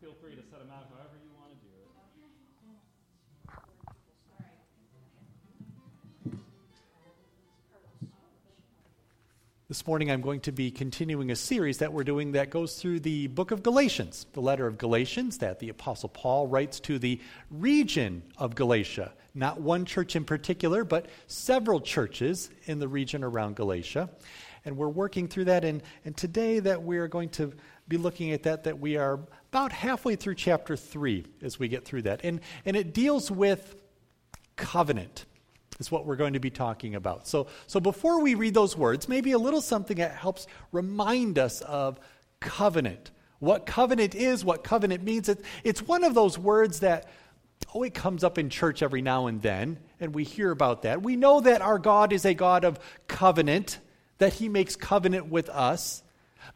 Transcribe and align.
feel 0.00 0.14
free 0.22 0.36
to 0.36 0.42
set 0.42 0.60
them 0.60 0.70
out 0.70 0.86
however 0.94 1.18
you 1.24 1.30
want 1.36 1.50
to 1.50 1.56
do 1.56 1.66
it. 1.66 1.88
This 9.68 9.86
morning, 9.86 10.10
I'm 10.10 10.22
going 10.22 10.40
to 10.40 10.52
be 10.52 10.70
continuing 10.70 11.30
a 11.30 11.36
series 11.36 11.78
that 11.78 11.92
we're 11.92 12.04
doing 12.04 12.32
that 12.32 12.48
goes 12.48 12.76
through 12.76 13.00
the 13.00 13.26
book 13.26 13.50
of 13.50 13.62
Galatians, 13.62 14.26
the 14.32 14.40
letter 14.40 14.66
of 14.66 14.78
Galatians 14.78 15.38
that 15.38 15.58
the 15.58 15.68
Apostle 15.68 16.08
Paul 16.08 16.46
writes 16.46 16.80
to 16.80 16.98
the 16.98 17.20
region 17.50 18.22
of 18.38 18.54
Galatia. 18.54 19.12
Not 19.34 19.60
one 19.60 19.84
church 19.84 20.16
in 20.16 20.24
particular, 20.24 20.84
but 20.84 21.06
several 21.26 21.80
churches 21.80 22.50
in 22.64 22.78
the 22.78 22.88
region 22.88 23.24
around 23.24 23.56
Galatia. 23.56 24.08
And 24.64 24.76
we're 24.76 24.88
working 24.88 25.28
through 25.28 25.46
that. 25.46 25.64
And, 25.64 25.82
and 26.04 26.16
today, 26.16 26.60
that 26.60 26.82
we 26.82 26.98
are 26.98 27.08
going 27.08 27.28
to 27.30 27.52
be 27.88 27.96
looking 27.96 28.32
at 28.32 28.42
that, 28.44 28.64
that 28.64 28.78
we 28.78 28.96
are 28.96 29.20
about 29.50 29.72
halfway 29.72 30.16
through 30.16 30.34
chapter 30.34 30.76
3 30.76 31.24
as 31.42 31.58
we 31.58 31.68
get 31.68 31.84
through 31.84 32.02
that. 32.02 32.20
And, 32.24 32.40
and 32.64 32.76
it 32.76 32.92
deals 32.92 33.30
with 33.30 33.76
covenant 34.56 35.24
is 35.78 35.90
what 35.90 36.04
we're 36.04 36.16
going 36.16 36.32
to 36.32 36.40
be 36.40 36.50
talking 36.50 36.94
about. 36.94 37.26
So, 37.26 37.46
so 37.66 37.80
before 37.80 38.20
we 38.20 38.34
read 38.34 38.54
those 38.54 38.76
words, 38.76 39.08
maybe 39.08 39.32
a 39.32 39.38
little 39.38 39.60
something 39.60 39.98
that 39.98 40.12
helps 40.12 40.46
remind 40.72 41.38
us 41.38 41.60
of 41.62 41.98
covenant. 42.40 43.10
What 43.38 43.66
covenant 43.66 44.14
is, 44.14 44.44
what 44.44 44.64
covenant 44.64 45.04
means. 45.04 45.28
It, 45.28 45.44
it's 45.62 45.80
one 45.80 46.04
of 46.04 46.14
those 46.14 46.38
words 46.38 46.80
that, 46.80 47.08
oh, 47.74 47.84
it 47.84 47.94
comes 47.94 48.24
up 48.24 48.38
in 48.38 48.50
church 48.50 48.82
every 48.82 49.02
now 49.02 49.28
and 49.28 49.40
then, 49.40 49.78
and 50.00 50.14
we 50.14 50.24
hear 50.24 50.50
about 50.50 50.82
that. 50.82 51.02
We 51.02 51.16
know 51.16 51.40
that 51.40 51.62
our 51.62 51.78
God 51.78 52.12
is 52.12 52.24
a 52.24 52.34
God 52.34 52.64
of 52.64 52.80
covenant, 53.06 53.78
that 54.18 54.34
he 54.34 54.48
makes 54.48 54.74
covenant 54.74 55.28
with 55.28 55.48
us. 55.48 56.02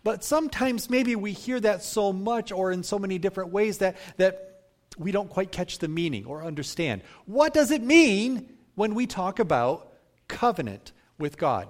But 0.05 0.25
sometimes 0.25 0.91
maybe 0.91 1.17
we 1.17 1.33
hear 1.33 1.61
that 1.61 1.83
so 1.83 2.13
much 2.13 2.53
or 2.53 2.73
in 2.73 2.83
so 2.83 2.99
many 2.99 3.19
different 3.19 3.51
ways 3.51 3.79
that, 3.79 3.97
that 4.17 4.63
we 4.99 5.13
don't 5.13 5.31
quite 5.31 5.53
catch 5.53 5.79
the 5.79 5.89
meaning 5.89 6.27
or 6.27 6.45
understand. 6.45 7.03
What 7.27 7.55
does 7.55 7.71
it 7.71 7.83
mean 7.83 8.53
when 8.75 8.95
we 8.95 9.07
talk 9.07 9.39
about 9.39 9.93
covenant 10.29 10.93
with 11.19 11.37
God. 11.37 11.69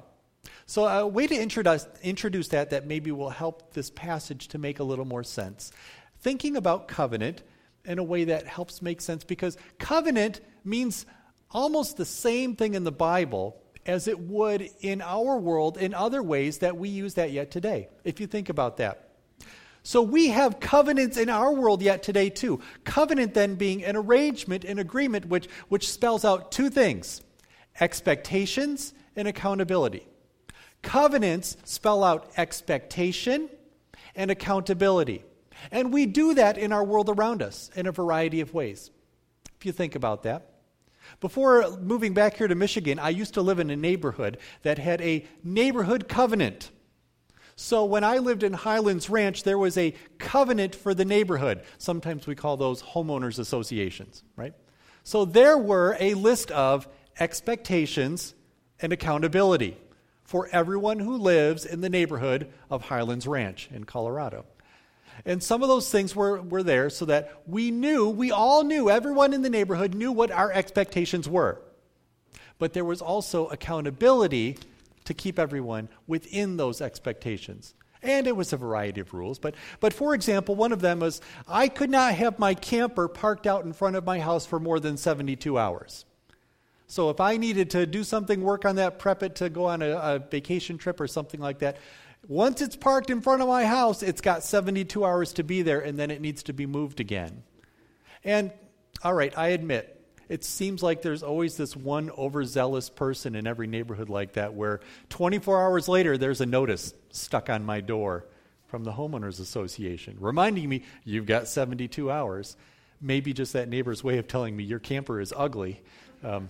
So, 0.66 0.86
a 0.86 1.06
way 1.06 1.27
to 1.27 1.34
introduce, 1.34 1.86
introduce 2.02 2.48
that 2.48 2.70
that 2.70 2.86
maybe 2.86 3.12
will 3.12 3.30
help 3.30 3.74
this 3.74 3.90
passage 3.90 4.48
to 4.48 4.58
make 4.58 4.78
a 4.78 4.84
little 4.84 5.05
more 5.05 5.24
sense. 5.24 5.72
Thinking 6.20 6.56
about 6.56 6.88
covenant 6.88 7.42
in 7.84 7.98
a 7.98 8.05
way 8.05 8.24
that 8.24 8.46
helps 8.46 8.80
make 8.80 9.00
sense 9.00 9.24
because 9.24 9.56
covenant 9.78 10.40
means 10.64 11.05
almost 11.50 11.96
the 11.96 12.05
same 12.05 12.56
thing 12.56 12.74
in 12.74 12.84
the 12.84 12.92
Bible 12.92 13.61
as 13.86 14.08
it 14.08 14.19
would 14.19 14.69
in 14.80 15.00
our 15.00 15.38
world 15.38 15.77
in 15.77 15.94
other 15.94 16.22
ways 16.22 16.58
that 16.58 16.77
we 16.77 16.88
use 16.88 17.14
that 17.14 17.33
yet 17.33 17.50
today, 17.50 17.89
if 18.05 18.20
you 18.20 18.27
think 18.27 18.48
about 18.48 18.77
that. 18.77 19.08
So 19.83 20.00
we 20.02 20.28
have 20.28 20.61
covenants 20.61 21.16
in 21.16 21.28
our 21.28 21.52
world 21.52 21.83
yet 21.83 22.02
today 22.02 22.30
too. 22.30 22.61
Covenant 22.84 23.34
then 23.34 23.56
being 23.56 23.84
an 23.84 23.97
arrangement, 23.97 24.64
an 24.64 24.78
agreement 24.78 25.27
which, 25.27 25.48
which 25.69 25.91
spells 25.91 26.24
out 26.24 26.52
two 26.52 26.70
things 26.70 27.20
expectations 27.80 28.92
and 29.16 29.27
accountability. 29.27 30.06
Covenants 30.83 31.56
spell 31.64 32.05
out 32.05 32.30
expectation 32.36 33.48
and 34.14 34.30
accountability. 34.30 35.24
And 35.70 35.92
we 35.92 36.06
do 36.06 36.34
that 36.34 36.58
in 36.58 36.72
our 36.72 36.84
world 36.84 37.08
around 37.08 37.42
us 37.42 37.70
in 37.74 37.86
a 37.86 37.92
variety 37.92 38.41
of 38.41 38.52
ways. 38.52 38.91
If 39.56 39.64
you 39.64 39.72
think 39.72 39.94
about 39.94 40.24
that. 40.24 40.52
Before 41.20 41.77
moving 41.78 42.14
back 42.14 42.36
here 42.36 42.48
to 42.48 42.55
Michigan, 42.55 42.98
I 42.98 43.10
used 43.10 43.34
to 43.34 43.42
live 43.42 43.58
in 43.58 43.70
a 43.70 43.77
neighborhood 43.77 44.38
that 44.62 44.78
had 44.78 45.00
a 45.00 45.27
neighborhood 45.44 46.08
covenant. 46.08 46.70
So 47.55 47.84
when 47.84 48.02
I 48.02 48.18
lived 48.18 48.42
in 48.42 48.52
Highlands 48.52 49.10
Ranch, 49.10 49.42
there 49.42 49.58
was 49.58 49.77
a 49.77 49.94
covenant 50.18 50.74
for 50.74 50.94
the 50.94 51.05
neighborhood. 51.05 51.62
Sometimes 51.78 52.27
we 52.27 52.34
call 52.34 52.56
those 52.56 52.83
homeowners 52.83 53.38
associations, 53.38 54.24
right? 54.36 54.55
So 55.05 55.24
there 55.24 55.58
were 55.58 55.96
a 56.00 56.14
list 56.14 56.50
of 56.50 56.88
expectations 57.20 58.34
and 58.80 58.92
accountability 58.92 59.77
for 60.24 60.48
everyone 60.50 60.98
who 60.98 61.17
lives 61.17 61.64
in 61.67 61.80
the 61.83 61.90
neighborhood 61.90 62.50
of 62.70 62.83
Highlands 62.83 63.27
Ranch 63.27 63.68
in 63.73 63.84
Colorado. 63.84 64.46
And 65.24 65.42
some 65.42 65.62
of 65.62 65.68
those 65.68 65.90
things 65.90 66.17
were, 66.17 66.40
were 66.42 66.62
there 66.62 66.90
so 66.90 67.05
that 67.06 67.42
we 67.46 67.70
knew, 67.70 68.08
we 68.08 68.30
all 68.30 68.64
knew, 68.64 68.90
everyone 68.90 69.33
in 69.33 69.42
the 69.42 69.50
neighborhood 69.50 69.95
knew 69.95 70.12
what 70.12 70.30
our 70.30 70.52
expectations 70.52 71.28
were. 71.28 71.61
But 72.58 72.73
there 72.73 72.84
was 72.84 73.02
also 73.02 73.46
accountability 73.48 74.58
to 75.05 75.14
keep 75.14 75.39
everyone 75.39 75.89
within 76.06 76.56
those 76.56 76.80
expectations. 76.80 77.74
And 78.02 78.27
it 78.27 78.36
was 78.36 78.52
a 78.52 78.56
variety 78.56 79.00
of 79.00 79.14
rules. 79.14 79.39
But, 79.39 79.55
but 79.78 79.92
for 79.92 80.14
example, 80.14 80.56
one 80.56 80.73
of 80.73 80.80
them 80.80 81.00
was 81.00 81.20
I 81.46 81.68
could 81.68 81.90
not 81.90 82.14
have 82.14 82.39
my 82.39 82.55
camper 82.55 83.06
parked 83.06 83.46
out 83.46 83.64
in 83.64 83.73
front 83.73 83.96
of 83.96 84.05
my 84.05 84.18
house 84.18 84.44
for 84.44 84.58
more 84.58 84.80
than 84.80 84.96
72 84.96 85.56
hours. 85.56 86.05
So 86.89 87.11
if 87.11 87.20
I 87.20 87.36
needed 87.36 87.70
to 87.70 87.86
do 87.86 88.05
something, 88.05 88.42
work 88.42 88.64
on 88.64 88.77
that, 88.77 88.98
prep 88.98 89.23
it 89.23 89.36
to 89.36 89.48
go 89.48 89.64
on 89.64 89.83
a, 89.83 89.90
a 89.96 90.18
vacation 90.18 90.79
trip 90.79 91.00
or 91.00 91.06
something 91.06 91.40
like 91.40 91.61
that, 91.61 91.79
once 92.28 92.60
it's 92.62 92.77
parked 92.77 93.10
in 93.10 93.20
front 93.20 93.42
of 93.42 93.48
my 93.48 93.64
house, 93.64 94.02
it's 94.02 94.20
got 94.20 94.42
72 94.42 95.05
hours 95.05 95.33
to 95.34 95.42
be 95.42 95.62
there 95.62 95.80
and 95.80 95.98
then 95.98 96.10
it 96.10 96.20
needs 96.20 96.44
to 96.44 96.52
be 96.52 96.66
moved 96.66 97.00
again. 97.00 97.42
And 98.24 98.52
all 99.02 99.14
right, 99.14 99.36
I 99.36 99.48
admit, 99.48 100.02
it 100.28 100.44
seems 100.44 100.82
like 100.82 101.02
there's 101.02 101.22
always 101.22 101.56
this 101.56 101.77
one 101.77 102.11
overzealous 102.11 102.88
person 102.88 103.34
in 103.34 103.46
every 103.46 103.66
neighborhood 103.66 104.08
like 104.08 104.34
that 104.34 104.55
where 104.55 104.80
24 105.11 105.61
hours 105.61 105.88
later 105.88 106.16
there's 106.16 106.40
a 106.40 106.46
notice 106.46 106.94
stuck 107.11 107.50
on 107.50 107.64
my 107.64 107.80
door 107.80 108.24
from 108.68 108.84
the 108.84 108.92
homeowners 108.92 109.40
association 109.40 110.16
reminding 110.20 110.66
me 110.66 110.84
you've 111.05 111.27
got 111.27 111.48
72 111.48 112.11
hours 112.11 112.56
maybe 113.00 113.34
just 113.34 113.52
that 113.52 113.68
neighbor's 113.68 114.02
way 114.02 114.16
of 114.16 114.27
telling 114.27 114.56
me 114.56 114.64
your 114.64 114.78
camper 114.78 115.20
is 115.20 115.34
ugly 115.36 115.82
um, 116.24 116.48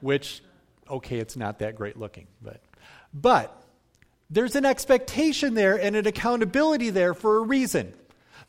which 0.00 0.40
okay 0.88 1.18
it's 1.18 1.36
not 1.36 1.58
that 1.58 1.74
great 1.74 1.96
looking 1.96 2.28
but 2.40 2.60
but 3.12 3.65
there's 4.30 4.56
an 4.56 4.64
expectation 4.64 5.54
there 5.54 5.76
and 5.80 5.96
an 5.96 6.06
accountability 6.06 6.90
there 6.90 7.14
for 7.14 7.38
a 7.38 7.40
reason 7.40 7.92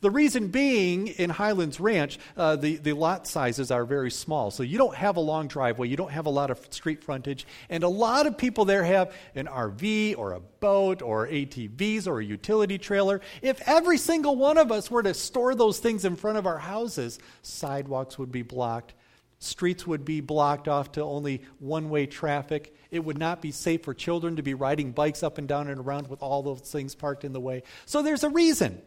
the 0.00 0.10
reason 0.10 0.48
being, 0.48 1.08
in 1.08 1.28
Highlands 1.28 1.80
Ranch, 1.80 2.18
uh, 2.36 2.54
the, 2.54 2.76
the 2.76 2.92
lot 2.92 3.26
sizes 3.26 3.72
are 3.72 3.84
very 3.84 4.12
small. 4.12 4.52
So 4.52 4.62
you 4.62 4.78
don't 4.78 4.94
have 4.94 5.16
a 5.16 5.20
long 5.20 5.48
driveway, 5.48 5.88
you 5.88 5.96
don't 5.96 6.12
have 6.12 6.26
a 6.26 6.30
lot 6.30 6.50
of 6.50 6.64
street 6.70 7.02
frontage, 7.02 7.46
and 7.68 7.82
a 7.82 7.88
lot 7.88 8.26
of 8.26 8.38
people 8.38 8.64
there 8.64 8.84
have 8.84 9.12
an 9.34 9.46
RV 9.46 10.16
or 10.16 10.32
a 10.32 10.40
boat 10.40 11.02
or 11.02 11.26
ATVs 11.26 12.06
or 12.06 12.20
a 12.20 12.24
utility 12.24 12.78
trailer. 12.78 13.20
If 13.42 13.60
every 13.66 13.98
single 13.98 14.36
one 14.36 14.56
of 14.56 14.70
us 14.70 14.88
were 14.88 15.02
to 15.02 15.14
store 15.14 15.56
those 15.56 15.80
things 15.80 16.04
in 16.04 16.14
front 16.14 16.38
of 16.38 16.46
our 16.46 16.58
houses, 16.58 17.18
sidewalks 17.42 18.18
would 18.18 18.30
be 18.30 18.42
blocked. 18.42 18.94
Streets 19.40 19.84
would 19.86 20.04
be 20.04 20.20
blocked 20.20 20.68
off 20.68 20.92
to 20.92 21.02
only 21.02 21.42
one 21.58 21.90
way 21.90 22.06
traffic. 22.06 22.74
It 22.90 23.04
would 23.04 23.18
not 23.18 23.42
be 23.42 23.52
safe 23.52 23.84
for 23.84 23.94
children 23.94 24.36
to 24.36 24.42
be 24.42 24.54
riding 24.54 24.92
bikes 24.92 25.22
up 25.22 25.38
and 25.38 25.46
down 25.46 25.68
and 25.68 25.80
around 25.80 26.08
with 26.08 26.22
all 26.22 26.42
those 26.42 26.60
things 26.60 26.94
parked 26.94 27.24
in 27.24 27.32
the 27.32 27.40
way. 27.40 27.62
So 27.86 28.02
there's 28.02 28.24
a 28.24 28.30
reason 28.30 28.80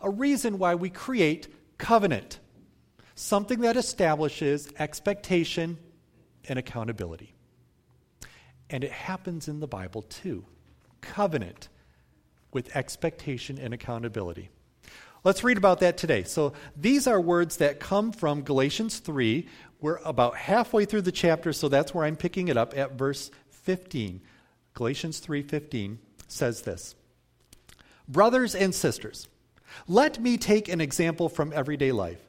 a 0.00 0.10
reason 0.10 0.58
why 0.58 0.74
we 0.74 0.90
create 0.90 1.48
covenant 1.78 2.38
something 3.14 3.60
that 3.60 3.76
establishes 3.76 4.68
expectation 4.78 5.78
and 6.48 6.58
accountability. 6.58 7.34
And 8.70 8.82
it 8.82 8.90
happens 8.90 9.48
in 9.48 9.60
the 9.60 9.68
Bible 9.68 10.02
too 10.02 10.44
covenant 11.00 11.68
with 12.52 12.74
expectation 12.74 13.58
and 13.58 13.74
accountability. 13.74 14.48
Let's 15.22 15.44
read 15.44 15.58
about 15.58 15.80
that 15.80 15.96
today. 15.96 16.24
So 16.24 16.54
these 16.76 17.06
are 17.06 17.20
words 17.20 17.58
that 17.58 17.80
come 17.80 18.12
from 18.12 18.42
Galatians 18.42 18.98
3. 18.98 19.46
We're 19.84 20.00
about 20.02 20.38
halfway 20.38 20.86
through 20.86 21.02
the 21.02 21.12
chapter, 21.12 21.52
so 21.52 21.68
that's 21.68 21.92
where 21.92 22.06
I'm 22.06 22.16
picking 22.16 22.48
it 22.48 22.56
up 22.56 22.74
at 22.74 22.92
verse 22.92 23.30
15. 23.50 24.22
Galatians 24.72 25.20
3:15 25.20 25.98
says 26.26 26.62
this. 26.62 26.94
Brothers 28.08 28.54
and 28.54 28.74
sisters, 28.74 29.28
let 29.86 30.18
me 30.18 30.38
take 30.38 30.70
an 30.70 30.80
example 30.80 31.28
from 31.28 31.52
everyday 31.52 31.92
life. 31.92 32.22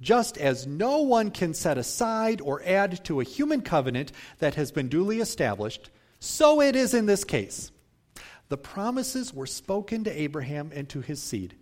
Just 0.00 0.36
as 0.36 0.66
no 0.66 1.00
one 1.02 1.30
can 1.30 1.54
set 1.54 1.78
aside 1.78 2.40
or 2.40 2.60
add 2.64 3.04
to 3.04 3.20
a 3.20 3.24
human 3.24 3.60
covenant 3.60 4.10
that 4.40 4.56
has 4.56 4.72
been 4.72 4.88
duly 4.88 5.20
established, 5.20 5.90
so 6.18 6.60
it 6.60 6.74
is 6.74 6.92
in 6.92 7.06
this 7.06 7.22
case. 7.22 7.70
The 8.48 8.58
promises 8.58 9.32
were 9.32 9.46
spoken 9.46 10.02
to 10.02 10.20
Abraham 10.20 10.72
and 10.74 10.88
to 10.88 11.02
his 11.02 11.22
seed. 11.22 11.54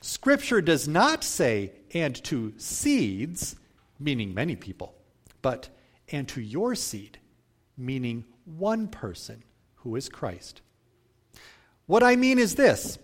Scripture 0.00 0.60
does 0.60 0.88
not 0.88 1.22
say, 1.22 1.70
and 1.94 2.16
to 2.24 2.52
seeds, 2.56 3.54
meaning 4.00 4.34
many 4.34 4.56
people, 4.56 4.94
but 5.48 5.70
and 6.12 6.28
to 6.28 6.42
your 6.42 6.74
seed, 6.74 7.18
meaning 7.74 8.22
one 8.44 8.86
person, 8.86 9.42
who 9.76 9.96
is 9.96 10.10
Christ. 10.10 10.60
What 11.86 12.02
I 12.02 12.16
mean 12.16 12.38
is 12.38 12.54
this 12.54 12.98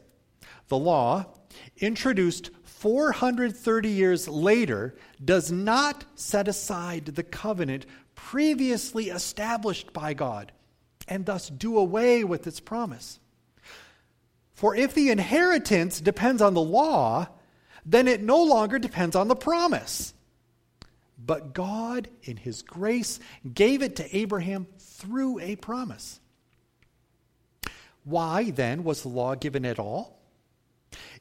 the 0.68 0.76
law, 0.76 1.24
introduced 1.78 2.50
430 2.64 3.88
years 3.88 4.28
later, 4.28 4.94
does 5.24 5.50
not 5.50 6.04
set 6.16 6.46
aside 6.46 7.06
the 7.06 7.22
covenant 7.22 7.86
previously 8.14 9.08
established 9.08 9.94
by 9.94 10.12
God 10.12 10.52
and 11.08 11.24
thus 11.24 11.48
do 11.48 11.78
away 11.78 12.24
with 12.24 12.46
its 12.46 12.60
promise. 12.60 13.20
For 14.52 14.76
if 14.76 14.92
the 14.92 15.08
inheritance 15.08 15.98
depends 15.98 16.42
on 16.42 16.52
the 16.52 16.60
law, 16.60 17.26
then 17.86 18.06
it 18.06 18.22
no 18.22 18.42
longer 18.42 18.78
depends 18.78 19.16
on 19.16 19.28
the 19.28 19.34
promise. 19.34 20.12
But 21.24 21.54
God, 21.54 22.08
in 22.22 22.36
His 22.36 22.62
grace, 22.62 23.20
gave 23.52 23.82
it 23.82 23.96
to 23.96 24.16
Abraham 24.16 24.66
through 24.78 25.40
a 25.40 25.56
promise. 25.56 26.20
Why, 28.04 28.50
then, 28.50 28.84
was 28.84 29.02
the 29.02 29.08
law 29.08 29.34
given 29.34 29.64
at 29.64 29.78
all? 29.78 30.20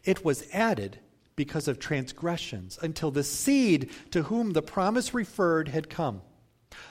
It 0.03 0.25
was 0.25 0.47
added 0.51 0.99
because 1.35 1.67
of 1.67 1.79
transgressions 1.79 2.77
until 2.81 3.11
the 3.11 3.23
seed 3.23 3.89
to 4.11 4.23
whom 4.23 4.51
the 4.51 4.61
promise 4.61 5.13
referred 5.13 5.69
had 5.69 5.89
come. 5.89 6.21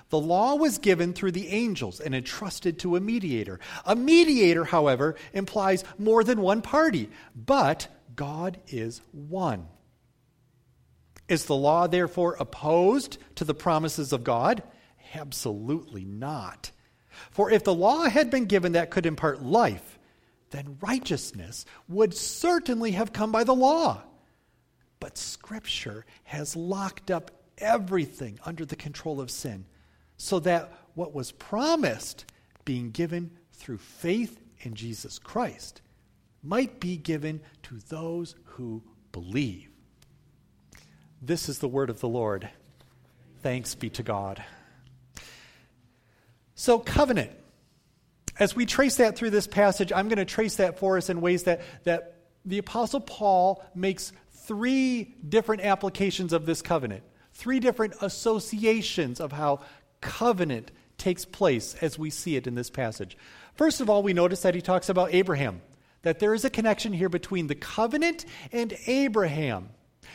The 0.08 0.19
law 0.19 0.55
was 0.55 0.79
given 0.79 1.12
through 1.12 1.32
the 1.32 1.49
angels 1.49 2.00
and 2.00 2.15
entrusted 2.15 2.79
to 2.81 2.97
a 2.97 3.00
mediator. 3.00 3.61
A 3.85 3.97
mediator, 3.97 4.65
however, 4.65 5.17
implies 5.32 5.85
more 5.99 6.25
than 6.25 6.41
one 6.41 6.62
party, 6.62 7.11
but 7.35 7.88
God 8.15 8.58
is 8.69 9.03
one. 9.12 9.67
Is 11.29 11.45
the 11.45 11.57
law 11.57 11.87
therefore 11.87 12.37
opposed 12.39 13.19
to 13.37 13.45
the 13.45 13.55
promises 13.55 14.13
of 14.13 14.25
God? 14.25 14.63
Absolutely 15.15 16.05
not. 16.05 16.71
For 17.31 17.51
if 17.51 17.65
the 17.65 17.75
law 17.75 18.05
had 18.05 18.31
been 18.31 18.47
given 18.47 18.73
that 18.73 18.91
could 18.91 19.07
impart 19.07 19.43
life, 19.43 19.99
then 20.51 20.79
righteousness 20.81 21.65
would 21.89 22.15
certainly 22.15 22.93
have 22.93 23.13
come 23.13 23.33
by 23.33 23.45
the 23.45 23.55
law. 23.55 24.03
But 25.01 25.19
Scripture 25.19 26.05
has 26.25 26.55
locked 26.55 27.11
up 27.11 27.31
everything 27.59 28.39
under 28.45 28.65
the 28.65 28.77
control 28.77 29.21
of 29.21 29.31
sin, 29.31 29.67
so 30.17 30.39
that 30.41 30.73
what 30.95 31.15
was 31.15 31.33
promised, 31.33 32.25
being 32.65 32.91
given 32.91 33.31
through 33.53 33.79
faith 33.79 34.41
in 34.61 34.75
Jesus 34.75 35.19
Christ, 35.19 35.83
might 36.43 36.81
be 36.81 36.97
given 36.97 37.41
to 37.65 37.79
those 37.89 38.35
who 38.45 38.83
believe. 39.11 39.72
This 41.25 41.49
is 41.49 41.61
the 41.61 41.69
word 41.69 41.89
of 41.89 42.01
the 42.01 42.09
Lord. 42.09 42.49
Thanks 43.43 43.77
be 43.77 43.89
to 43.91 44.03
God. 44.03 44.43
So, 46.57 46.81
covenant. 46.81 47.31
As 48.41 48.57
we 48.57 48.67
trace 48.67 48.97
that 48.97 49.17
through 49.17 49.31
this 49.31 49.47
passage, 49.47 49.93
I'm 49.93 50.09
going 50.09 50.19
to 50.19 50.25
trace 50.25 50.57
that 50.57 50.81
for 50.81 50.97
us 50.97 51.11
in 51.11 51.21
ways 51.21 51.45
that, 51.45 51.61
that 51.85 52.17
the 52.45 52.59
Apostle 52.59 53.01
Paul 53.01 53.65
makes 53.75 54.13
three 54.33 55.15
different 55.29 55.63
applications 55.63 56.33
of 56.33 56.45
this 56.45 56.61
covenant, 56.61 57.05
three 57.35 57.61
different 57.61 57.95
associations 58.01 59.21
of 59.21 59.31
how 59.31 59.61
covenant 60.01 60.73
takes 60.99 61.25
place 61.25 61.77
as 61.81 61.99
we 61.99 62.11
see 62.11 62.35
it 62.35 62.49
in 62.49 62.57
this 62.57 62.71
passage. 62.71 63.17
First 63.55 63.81
of 63.81 63.89
all, 63.89 64.03
we 64.03 64.13
notice 64.13 64.43
that 64.43 64.57
he 64.57 64.63
talks 64.63 64.89
about 64.89 65.15
Abraham, 65.15 65.61
that 66.03 66.19
there 66.19 66.35
is 66.35 66.45
a 66.45 66.51
connection 66.51 66.93
here 66.93 67.09
between 67.09 67.47
the 67.47 67.55
covenant 67.55 68.25
and 68.51 68.77
Abraham. 68.87 69.69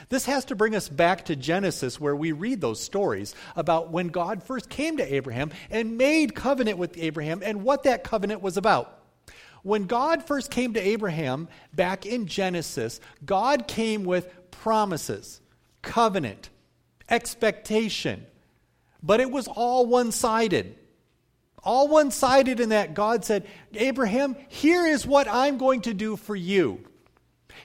This 0.10 0.26
has 0.26 0.46
to 0.46 0.56
bring 0.56 0.76
us 0.76 0.90
back 0.90 1.26
to 1.26 1.36
Genesis, 1.36 2.00
where 2.00 2.16
we 2.16 2.32
read 2.32 2.62
those 2.62 2.82
stories 2.82 3.36
about 3.56 3.92
when 3.92 4.08
God 4.08 4.44
first 4.44 4.70
came 4.70 4.98
to 4.98 5.14
Abraham 5.14 5.52
and 5.70 5.98
made 5.98 6.36
covenant 6.36 6.78
with 6.78 6.98
Abraham 6.98 7.42
and 7.44 7.64
what 7.64 7.84
that 7.84 8.04
covenant 8.04 8.42
was 8.42 8.58
about. 8.58 8.94
When 9.64 9.86
God 9.86 10.24
first 10.24 10.52
came 10.52 10.74
to 10.74 10.80
Abraham 10.80 11.50
back 11.74 12.06
in 12.06 12.28
Genesis, 12.28 13.02
God 13.26 13.68
came 13.68 14.04
with 14.04 14.30
promises, 14.52 15.42
covenant, 15.82 16.50
expectation, 17.10 18.26
but 19.04 19.20
it 19.20 19.30
was 19.30 19.48
all 19.48 19.86
one 19.86 20.12
sided. 20.12 20.76
All 21.64 21.88
one 21.88 22.12
sided 22.12 22.60
in 22.60 22.70
that 22.70 22.94
God 22.94 23.26
said, 23.26 23.46
Abraham, 23.74 24.38
here 24.48 24.86
is 24.86 25.06
what 25.06 25.28
I'm 25.28 25.58
going 25.58 25.82
to 25.82 25.94
do 25.94 26.16
for 26.16 26.36
you. 26.36 26.84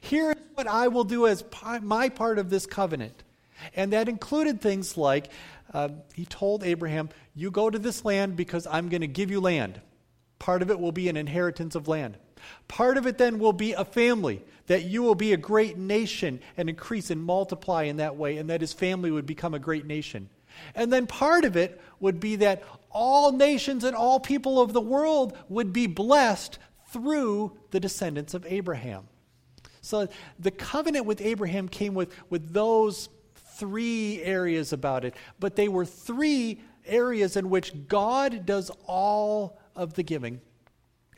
Here 0.01 0.35
what 0.55 0.67
I 0.67 0.89
will 0.89 1.05
do 1.05 1.27
as 1.27 1.45
my 1.83 2.09
part 2.09 2.39
of 2.39 2.51
this 2.51 2.67
covenant. 2.67 3.23
And 3.75 3.93
that 3.93 4.09
included 4.09 4.61
things 4.61 4.97
like 4.97 5.31
uh, 5.73 5.91
he 6.15 6.25
told 6.25 6.65
Abraham, 6.65 7.09
You 7.35 7.51
go 7.51 7.71
to 7.71 7.79
this 7.79 8.05
land 8.05 8.37
because 8.37 8.67
I'm 8.67 8.89
going 8.89 9.01
to 9.01 9.07
give 9.07 9.31
you 9.31 9.41
land. 9.41 9.81
Part 10.39 10.63
of 10.63 10.71
it 10.71 10.79
will 10.79 10.93
be 10.93 11.09
an 11.09 11.17
inheritance 11.17 11.75
of 11.75 11.89
land. 11.89 12.17
Part 12.67 12.97
of 12.97 13.07
it 13.07 13.19
then 13.19 13.39
will 13.39 13.53
be 13.53 13.73
a 13.73 13.85
family, 13.85 14.43
that 14.67 14.85
you 14.85 15.03
will 15.03 15.15
be 15.15 15.33
a 15.33 15.37
great 15.37 15.79
nation 15.79 16.41
and 16.57 16.69
increase 16.69 17.11
and 17.11 17.23
multiply 17.23 17.85
in 17.85 17.99
that 17.99 18.17
way, 18.17 18.39
and 18.39 18.51
that 18.51 18.61
his 18.61 18.73
family 18.73 19.11
would 19.11 19.27
become 19.27 19.55
a 19.55 19.61
great 19.61 19.87
nation. 19.87 20.29
And 20.75 20.93
then 20.93 21.07
part 21.07 21.45
of 21.45 21.57
it 21.57 21.81
would 22.01 22.21
be 22.21 22.37
that 22.37 22.65
all 22.91 23.33
nations 23.33 23.85
and 23.85 23.97
all 23.97 24.21
people 24.21 24.61
of 24.61 24.73
the 24.73 24.81
world 24.81 25.37
would 25.49 25.73
be 25.73 25.87
blessed 25.87 26.59
through 26.89 27.57
the 27.71 27.81
descendants 27.81 28.35
of 28.35 28.45
Abraham. 28.47 29.09
So 29.83 30.09
the 30.39 30.51
covenant 30.51 31.05
with 31.05 31.21
Abraham 31.21 31.69
came 31.69 31.93
with, 31.93 32.15
with 32.31 32.53
those 32.53 33.11
three 33.57 34.23
areas 34.23 34.73
about 34.73 35.05
it, 35.05 35.15
but 35.39 35.57
they 35.57 35.69
were 35.69 35.85
three 35.85 36.61
areas 36.87 37.37
in 37.37 37.51
which 37.51 37.87
God 37.87 38.47
does 38.47 38.71
all 38.87 39.59
of 39.77 39.95
the 39.95 40.03
giving 40.03 40.41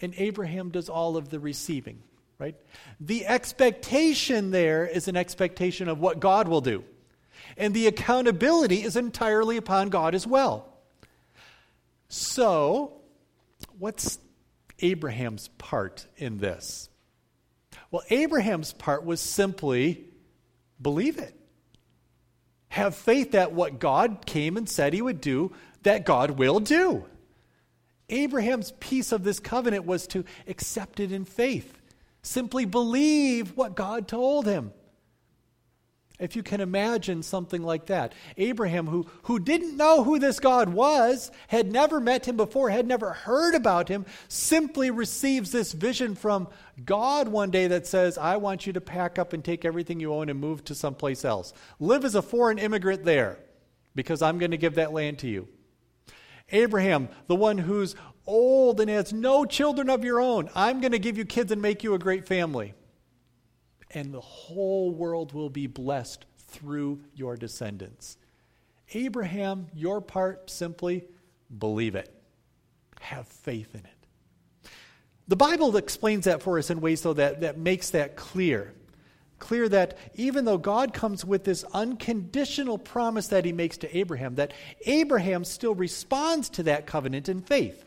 and 0.05 0.15
Abraham 0.19 0.71
does 0.71 0.89
all 0.89 1.17
of 1.17 1.31
the 1.31 1.39
receiving, 1.41 2.03
right? 2.39 2.55
The 3.01 3.27
expectation 3.27 4.51
there 4.51 4.87
is 4.87 5.09
an 5.09 5.17
expectation 5.17 5.89
of 5.89 5.99
what 5.99 6.21
God 6.21 6.49
will 6.49 6.61
do. 6.61 6.85
And 7.57 7.73
the 7.73 7.87
accountability 7.87 8.83
is 8.83 8.97
entirely 8.97 9.57
upon 9.57 9.89
God 9.89 10.15
as 10.15 10.27
well. 10.27 10.73
So, 12.09 13.01
what's 13.79 14.19
Abraham's 14.81 15.49
part 15.59 16.07
in 16.17 16.39
this? 16.39 16.89
Well, 17.95 18.03
Abraham's 18.11 18.73
part 18.73 19.05
was 19.05 19.21
simply 19.21 20.03
believe 20.83 21.17
it. 21.17 21.33
Have 22.71 22.97
faith 22.97 23.31
that 23.31 23.53
what 23.53 23.79
God 23.79 24.27
came 24.27 24.57
and 24.57 24.69
said 24.69 24.93
he 24.93 25.01
would 25.01 25.21
do, 25.21 25.53
that 25.85 26.05
God 26.05 26.33
will 26.33 26.59
do. 26.59 27.05
Abraham's 28.09 28.73
piece 28.81 29.13
of 29.13 29.23
this 29.23 29.39
covenant 29.39 29.85
was 29.85 30.09
to 30.09 30.25
accept 30.49 30.99
it 30.99 31.13
in 31.13 31.25
faith. 31.25 31.81
Simply 32.21 32.65
believe 32.65 33.57
what 33.57 33.77
God 33.77 34.09
told 34.09 34.45
him. 34.45 34.73
If 36.21 36.37
you 36.37 36.45
can 36.45 36.61
imagine 36.61 37.25
something 37.25 37.65
like 37.65 37.87
that. 37.87 38.15
Abraham, 38.37 38.87
who, 38.87 39.07
who 39.25 39.41
didn't 39.41 39.77
know 39.77 40.05
who 40.05 40.21
this 40.21 40.39
God 40.39 40.69
was, 40.69 41.33
had 41.49 41.73
never 41.73 41.99
met 41.99 42.27
him 42.27 42.37
before, 42.37 42.71
had 42.71 42.87
never 42.87 43.13
heard 43.13 43.57
about 43.57 43.89
him, 43.89 44.07
simply 44.29 44.93
receives 44.93 45.51
this 45.51 45.73
vision 45.73 46.15
from 46.15 46.47
God 46.85 47.27
one 47.27 47.51
day 47.51 47.67
that 47.67 47.89
says, 47.89 48.17
I 48.17 48.37
want 48.37 48.65
you 48.65 48.73
to 48.75 48.81
pack 48.81 49.19
up 49.19 49.33
and 49.33 49.45
take 49.45 49.65
everything 49.65 49.99
you 49.99 50.15
own 50.15 50.29
and 50.29 50.39
move 50.39 50.65
to 50.67 50.75
someplace 50.77 51.25
else. 51.25 51.53
Live 51.81 52.05
as 52.05 52.15
a 52.15 52.23
foreign 52.23 52.59
immigrant 52.59 53.05
there, 53.05 53.41
because 53.97 54.23
I'm 54.23 54.39
going 54.39 54.53
to 54.53 54.57
give 54.57 54.77
that 54.77 54.93
land 54.93 55.19
to 55.21 55.29
you. 55.29 55.49
Abraham, 56.53 57.09
the 57.27 57.35
one 57.35 57.59
who's 57.59 57.97
old 58.25 58.81
and 58.81 58.89
has 58.89 59.13
no 59.13 59.45
children 59.45 59.91
of 59.91 60.05
your 60.05 60.21
own, 60.21 60.49
I'm 60.55 60.81
going 60.81 60.93
to 60.93 61.01
give 61.01 61.19
you 61.19 61.25
kids 61.25 61.51
and 61.51 61.61
make 61.61 61.83
you 61.83 61.95
a 61.95 61.99
great 61.99 62.29
family 62.29 62.75
and 63.95 64.13
the 64.13 64.21
whole 64.21 64.91
world 64.91 65.33
will 65.33 65.49
be 65.49 65.69
blessed 65.69 66.27
through 66.49 67.01
your 67.15 67.37
descendants. 67.37 68.19
Abraham, 68.93 69.69
your 69.75 70.01
part 70.01 70.51
simply 70.51 71.05
believe 71.57 71.95
it, 71.95 72.13
have 73.01 73.27
faith 73.27 73.75
in 73.75 73.81
it. 73.81 74.71
The 75.27 75.37
Bible 75.37 75.77
explains 75.77 76.27
that 76.27 76.43
for 76.43 76.59
us 76.59 76.69
in 76.69 76.81
ways, 76.81 77.01
though, 77.01 77.15
that, 77.15 77.41
that 77.41 77.57
makes 77.57 77.91
that 77.91 78.17
clear. 78.17 78.75
Clear 79.39 79.69
that 79.71 79.97
even 80.15 80.45
though 80.45 80.59
God 80.59 80.93
comes 80.93 81.25
with 81.25 81.45
this 81.45 81.65
unconditional 81.73 82.79
promise 82.79 83.29
that 83.29 83.45
he 83.45 83.53
makes 83.53 83.79
to 83.79 83.97
Abraham, 83.97 84.35
that 84.35 84.53
Abraham 84.87 85.45
still 85.45 85.75
responds 85.75 86.51
to 86.51 86.65
that 86.65 86.87
covenant 86.87 87.29
in 87.29 87.41
faith. 87.41 87.85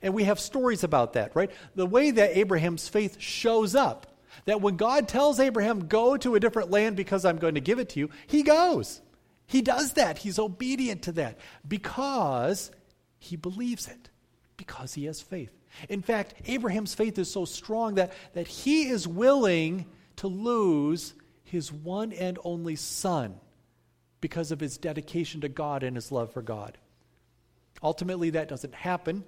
And 0.00 0.14
we 0.14 0.24
have 0.24 0.40
stories 0.40 0.84
about 0.84 1.14
that, 1.14 1.34
right? 1.34 1.50
The 1.74 1.86
way 1.86 2.10
that 2.12 2.36
Abraham's 2.36 2.88
faith 2.88 3.20
shows 3.20 3.74
up 3.74 4.13
that 4.44 4.60
when 4.60 4.76
God 4.76 5.08
tells 5.08 5.40
Abraham, 5.40 5.86
go 5.86 6.16
to 6.16 6.34
a 6.34 6.40
different 6.40 6.70
land 6.70 6.96
because 6.96 7.24
I'm 7.24 7.38
going 7.38 7.54
to 7.54 7.60
give 7.60 7.78
it 7.78 7.90
to 7.90 8.00
you, 8.00 8.10
he 8.26 8.42
goes. 8.42 9.00
He 9.46 9.62
does 9.62 9.94
that. 9.94 10.18
He's 10.18 10.38
obedient 10.38 11.02
to 11.02 11.12
that 11.12 11.38
because 11.66 12.70
he 13.18 13.36
believes 13.36 13.88
it, 13.88 14.10
because 14.56 14.94
he 14.94 15.04
has 15.06 15.20
faith. 15.20 15.50
In 15.88 16.02
fact, 16.02 16.34
Abraham's 16.46 16.94
faith 16.94 17.18
is 17.18 17.30
so 17.30 17.44
strong 17.44 17.96
that, 17.96 18.12
that 18.34 18.46
he 18.46 18.88
is 18.88 19.08
willing 19.08 19.86
to 20.16 20.28
lose 20.28 21.14
his 21.42 21.72
one 21.72 22.12
and 22.12 22.38
only 22.44 22.76
son 22.76 23.34
because 24.20 24.50
of 24.50 24.60
his 24.60 24.78
dedication 24.78 25.40
to 25.42 25.48
God 25.48 25.82
and 25.82 25.96
his 25.96 26.10
love 26.10 26.32
for 26.32 26.42
God. 26.42 26.78
Ultimately, 27.82 28.30
that 28.30 28.48
doesn't 28.48 28.74
happen 28.74 29.24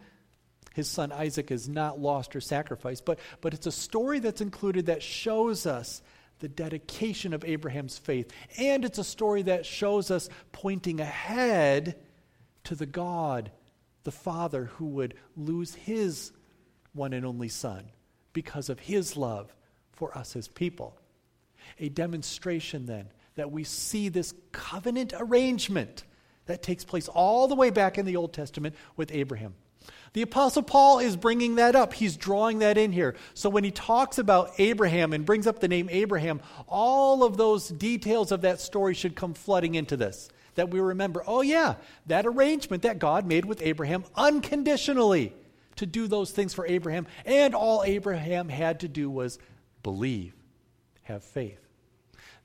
his 0.75 0.89
son 0.89 1.13
Isaac 1.13 1.51
is 1.51 1.69
not 1.69 1.99
lost 1.99 2.37
or 2.37 2.41
sacrificed. 2.41 3.05
But, 3.05 3.19
but 3.41 3.55
it's 3.55 3.67
a 3.67 3.73
story 3.73 4.19
that's 4.19 4.41
included 4.41 4.87
that 4.87 5.03
shows 5.03 5.67
us 5.67 6.03
the 6.39 6.49
dedication 6.49 7.33
of 7.33 7.45
Abraham's 7.45 7.97
faith. 7.99 8.31
And 8.59 8.85
it's 8.85 8.99
a 8.99 9.05
story 9.05 9.43
that 9.43 9.65
shows 9.65 10.11
us 10.11 10.29
pointing 10.53 11.01
ahead 11.01 11.97
to 12.65 12.75
the 12.75 12.87
God, 12.87 13.51
the 14.05 14.13
Father, 14.13 14.67
who 14.77 14.87
would 14.87 15.15
lose 15.37 15.75
his 15.75 16.33
one 16.93 17.13
and 17.13 17.25
only 17.25 17.49
Son 17.49 17.91
because 18.33 18.69
of 18.69 18.81
his 18.81 19.17
love 19.17 19.55
for 19.93 20.17
us 20.17 20.37
as 20.37 20.49
people. 20.49 20.99
A 21.79 21.89
demonstration 21.89 22.87
then 22.87 23.09
that 23.37 23.51
we 23.51 23.65
see 23.65 24.09
this 24.09 24.35
covenant 24.53 25.15
arrangement 25.17 26.05
that 26.47 26.63
takes 26.63 26.85
place 26.85 27.09
all 27.09 27.49
the 27.49 27.55
way 27.55 27.71
back 27.71 27.99
in 27.99 28.07
the 28.07 28.17
Old 28.17 28.33
Testament 28.33 28.75
with 28.97 29.13
Abraham. 29.13 29.55
The 30.13 30.23
Apostle 30.23 30.63
Paul 30.63 30.99
is 30.99 31.17
bringing 31.17 31.57
that 31.57 31.77
up. 31.77 31.93
He's 31.93 32.17
drawing 32.17 32.61
that 32.61 32.79
in 32.79 32.93
here. 32.93 33.17
So 33.35 33.51
when 33.51 33.65
he 33.65 33.71
talks 33.71 34.19
about 34.19 34.53
Abraham 34.59 35.13
and 35.13 35.27
brings 35.27 35.47
up 35.47 35.61
the 35.61 35.69
name 35.69 35.89
Abraham, 35.91 36.41
all 36.67 37.23
of 37.23 37.37
those 37.37 37.69
details 37.69 38.33
of 38.33 38.41
that 38.41 38.61
story 38.61 38.95
should 38.95 39.15
come 39.15 39.35
flooding 39.35 39.75
into 39.75 39.97
this. 39.97 40.29
That 40.55 40.71
we 40.71 40.81
remember, 40.81 41.23
oh, 41.27 41.43
yeah, 41.43 41.75
that 42.07 42.25
arrangement 42.25 42.85
that 42.85 42.99
God 42.99 43.27
made 43.27 43.45
with 43.45 43.61
Abraham 43.61 44.05
unconditionally 44.15 45.35
to 45.77 45.85
do 45.85 46.07
those 46.07 46.31
things 46.31 46.55
for 46.55 46.67
Abraham. 46.67 47.07
And 47.27 47.55
all 47.55 47.85
Abraham 47.85 48.49
had 48.49 48.81
to 48.81 48.89
do 48.89 49.11
was 49.11 49.39
believe, 49.83 50.33
have 51.03 51.23
faith. 51.23 51.61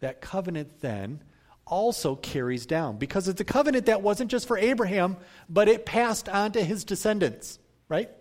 That 0.01 0.19
covenant 0.19 0.81
then 0.81 1.23
also 1.71 2.15
carries 2.15 2.67
down 2.67 2.97
because 2.97 3.27
it's 3.27 3.41
a 3.41 3.45
covenant 3.45 3.87
that 3.87 4.03
wasn't 4.03 4.29
just 4.29 4.47
for 4.47 4.57
Abraham, 4.57 5.17
but 5.49 5.67
it 5.67 5.85
passed 5.85 6.29
on 6.29 6.51
to 6.51 6.63
his 6.63 6.83
descendants, 6.83 7.57
right? 7.89 8.11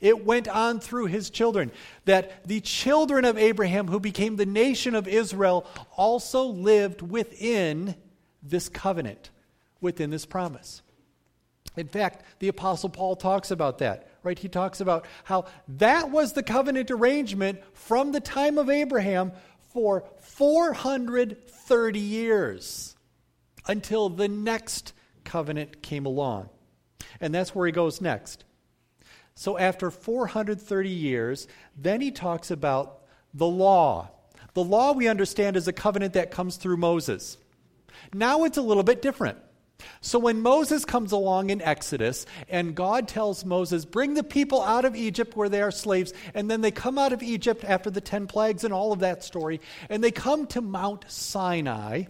It 0.00 0.24
went 0.24 0.48
on 0.48 0.80
through 0.80 1.06
his 1.06 1.28
children. 1.28 1.70
That 2.06 2.46
the 2.46 2.60
children 2.60 3.24
of 3.24 3.36
Abraham, 3.36 3.88
who 3.88 4.00
became 4.00 4.36
the 4.36 4.46
nation 4.46 4.94
of 4.94 5.06
Israel, 5.06 5.66
also 5.96 6.44
lived 6.44 7.02
within 7.02 7.96
this 8.42 8.68
covenant, 8.68 9.30
within 9.80 10.10
this 10.10 10.24
promise. 10.24 10.82
In 11.76 11.88
fact, 11.88 12.24
the 12.38 12.48
Apostle 12.48 12.88
Paul 12.88 13.16
talks 13.16 13.50
about 13.50 13.78
that, 13.78 14.08
right? 14.22 14.38
He 14.38 14.48
talks 14.48 14.80
about 14.80 15.04
how 15.24 15.44
that 15.68 16.10
was 16.10 16.32
the 16.32 16.42
covenant 16.42 16.90
arrangement 16.90 17.60
from 17.74 18.12
the 18.12 18.20
time 18.20 18.56
of 18.56 18.70
Abraham 18.70 19.32
for 19.76 20.04
430 20.20 22.00
years 22.00 22.96
until 23.66 24.08
the 24.08 24.26
next 24.26 24.94
covenant 25.22 25.82
came 25.82 26.06
along. 26.06 26.48
And 27.20 27.34
that's 27.34 27.54
where 27.54 27.66
he 27.66 27.72
goes 27.72 28.00
next. 28.00 28.44
So 29.34 29.58
after 29.58 29.90
430 29.90 30.88
years, 30.88 31.46
then 31.76 32.00
he 32.00 32.10
talks 32.10 32.50
about 32.50 33.02
the 33.34 33.46
law. 33.46 34.08
The 34.54 34.64
law 34.64 34.92
we 34.92 35.08
understand 35.08 35.58
is 35.58 35.68
a 35.68 35.74
covenant 35.74 36.14
that 36.14 36.30
comes 36.30 36.56
through 36.56 36.78
Moses. 36.78 37.36
Now 38.14 38.44
it's 38.44 38.56
a 38.56 38.62
little 38.62 38.82
bit 38.82 39.02
different. 39.02 39.36
So 40.00 40.18
when 40.18 40.40
Moses 40.40 40.84
comes 40.84 41.12
along 41.12 41.50
in 41.50 41.60
Exodus 41.60 42.26
and 42.48 42.74
God 42.74 43.08
tells 43.08 43.44
Moses, 43.44 43.84
Bring 43.84 44.14
the 44.14 44.24
people 44.24 44.62
out 44.62 44.84
of 44.84 44.96
Egypt 44.96 45.36
where 45.36 45.48
they 45.48 45.60
are 45.60 45.70
slaves, 45.70 46.12
and 46.34 46.50
then 46.50 46.60
they 46.60 46.70
come 46.70 46.98
out 46.98 47.12
of 47.12 47.22
Egypt 47.22 47.64
after 47.64 47.90
the 47.90 48.00
10 48.00 48.26
plagues 48.26 48.64
and 48.64 48.72
all 48.72 48.92
of 48.92 49.00
that 49.00 49.22
story, 49.22 49.60
and 49.88 50.02
they 50.02 50.10
come 50.10 50.46
to 50.48 50.60
Mount 50.60 51.04
Sinai. 51.08 52.04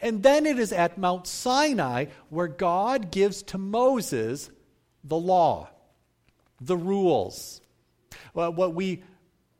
And 0.00 0.22
then 0.22 0.46
it 0.46 0.58
is 0.58 0.72
at 0.72 0.98
Mount 0.98 1.26
Sinai 1.26 2.06
where 2.28 2.48
God 2.48 3.10
gives 3.10 3.42
to 3.44 3.58
Moses 3.58 4.50
the 5.04 5.16
law, 5.16 5.68
the 6.60 6.76
rules. 6.76 7.60
Well, 8.34 8.52
what 8.52 8.74
we 8.74 9.02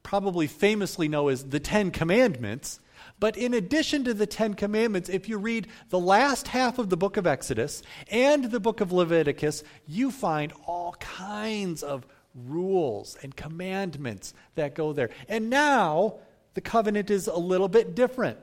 probably 0.02 0.46
famously 0.46 1.08
know 1.08 1.28
as 1.28 1.44
the 1.44 1.60
Ten 1.60 1.90
Commandments 1.90 2.80
but 3.20 3.36
in 3.36 3.54
addition 3.54 4.02
to 4.04 4.14
the 4.14 4.26
Ten 4.26 4.54
Commandments, 4.54 5.10
if 5.10 5.28
you 5.28 5.38
read 5.38 5.68
the 5.90 5.98
last 5.98 6.48
half 6.48 6.78
of 6.78 6.88
the 6.88 6.96
book 6.96 7.18
of 7.18 7.26
Exodus 7.26 7.82
and 8.10 8.44
the 8.44 8.60
book 8.60 8.80
of 8.80 8.92
Leviticus, 8.92 9.62
you 9.86 10.10
find 10.10 10.52
all 10.66 10.94
kinds 10.94 11.82
of 11.82 12.06
rules 12.34 13.16
and 13.22 13.36
commandments 13.36 14.32
that 14.54 14.74
go 14.74 14.92
there. 14.92 15.10
And 15.28 15.50
now 15.50 16.14
the 16.54 16.60
covenant 16.60 17.10
is 17.10 17.26
a 17.26 17.36
little 17.36 17.68
bit 17.68 17.94
different. 17.94 18.38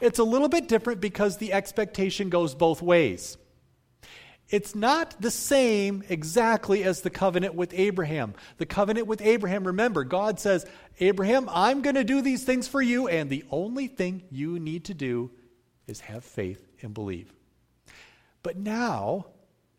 It's 0.00 0.20
a 0.20 0.24
little 0.24 0.48
bit 0.48 0.68
different 0.68 1.00
because 1.00 1.36
the 1.36 1.52
expectation 1.52 2.28
goes 2.28 2.54
both 2.54 2.80
ways. 2.80 3.36
It's 4.50 4.74
not 4.74 5.20
the 5.20 5.30
same 5.30 6.04
exactly 6.08 6.84
as 6.84 7.00
the 7.00 7.10
covenant 7.10 7.54
with 7.54 7.72
Abraham. 7.74 8.34
The 8.58 8.66
covenant 8.66 9.06
with 9.06 9.22
Abraham, 9.22 9.66
remember, 9.66 10.04
God 10.04 10.38
says, 10.38 10.66
Abraham, 11.00 11.48
I'm 11.50 11.82
going 11.82 11.96
to 11.96 12.04
do 12.04 12.20
these 12.20 12.44
things 12.44 12.68
for 12.68 12.82
you, 12.82 13.08
and 13.08 13.30
the 13.30 13.44
only 13.50 13.86
thing 13.86 14.22
you 14.30 14.58
need 14.58 14.84
to 14.86 14.94
do 14.94 15.30
is 15.86 16.00
have 16.00 16.24
faith 16.24 16.66
and 16.82 16.92
believe. 16.92 17.32
But 18.42 18.56
now, 18.58 19.26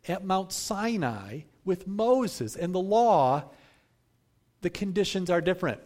at 0.08 0.24
Mount 0.24 0.52
Sinai, 0.52 1.42
with 1.64 1.86
Moses 1.86 2.56
and 2.56 2.74
the 2.74 2.80
law, 2.80 3.44
the 4.62 4.70
conditions 4.70 5.30
are 5.30 5.40
different. 5.40 5.80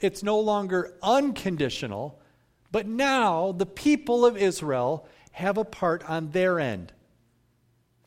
It's 0.00 0.22
no 0.22 0.40
longer 0.40 0.94
unconditional, 1.02 2.20
but 2.70 2.86
now 2.86 3.52
the 3.52 3.66
people 3.66 4.26
of 4.26 4.36
Israel 4.36 5.06
have 5.32 5.58
a 5.58 5.64
part 5.64 6.08
on 6.08 6.30
their 6.30 6.58
end. 6.60 6.92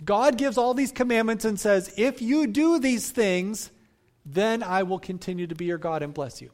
God 0.04 0.38
gives 0.38 0.58
all 0.58 0.74
these 0.74 0.92
commandments 0.92 1.46
and 1.46 1.60
says, 1.60 1.94
if 1.98 2.22
you 2.22 2.48
do 2.48 2.80
these 2.80 3.10
things, 3.10 3.72
then 4.26 4.62
I 4.62 4.84
will 4.84 5.00
continue 5.00 5.48
to 5.48 5.56
be 5.56 5.66
your 5.66 5.78
God 5.78 6.04
and 6.04 6.14
bless 6.14 6.42
you. 6.42 6.52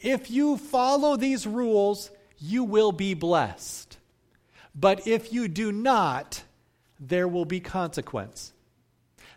If 0.00 0.30
you 0.30 0.56
follow 0.56 1.16
these 1.16 1.46
rules, 1.46 2.10
you 2.38 2.64
will 2.64 2.92
be 2.92 3.14
blessed. 3.14 3.98
But 4.74 5.06
if 5.06 5.32
you 5.32 5.48
do 5.48 5.72
not, 5.72 6.42
there 7.00 7.28
will 7.28 7.44
be 7.44 7.60
consequence. 7.60 8.52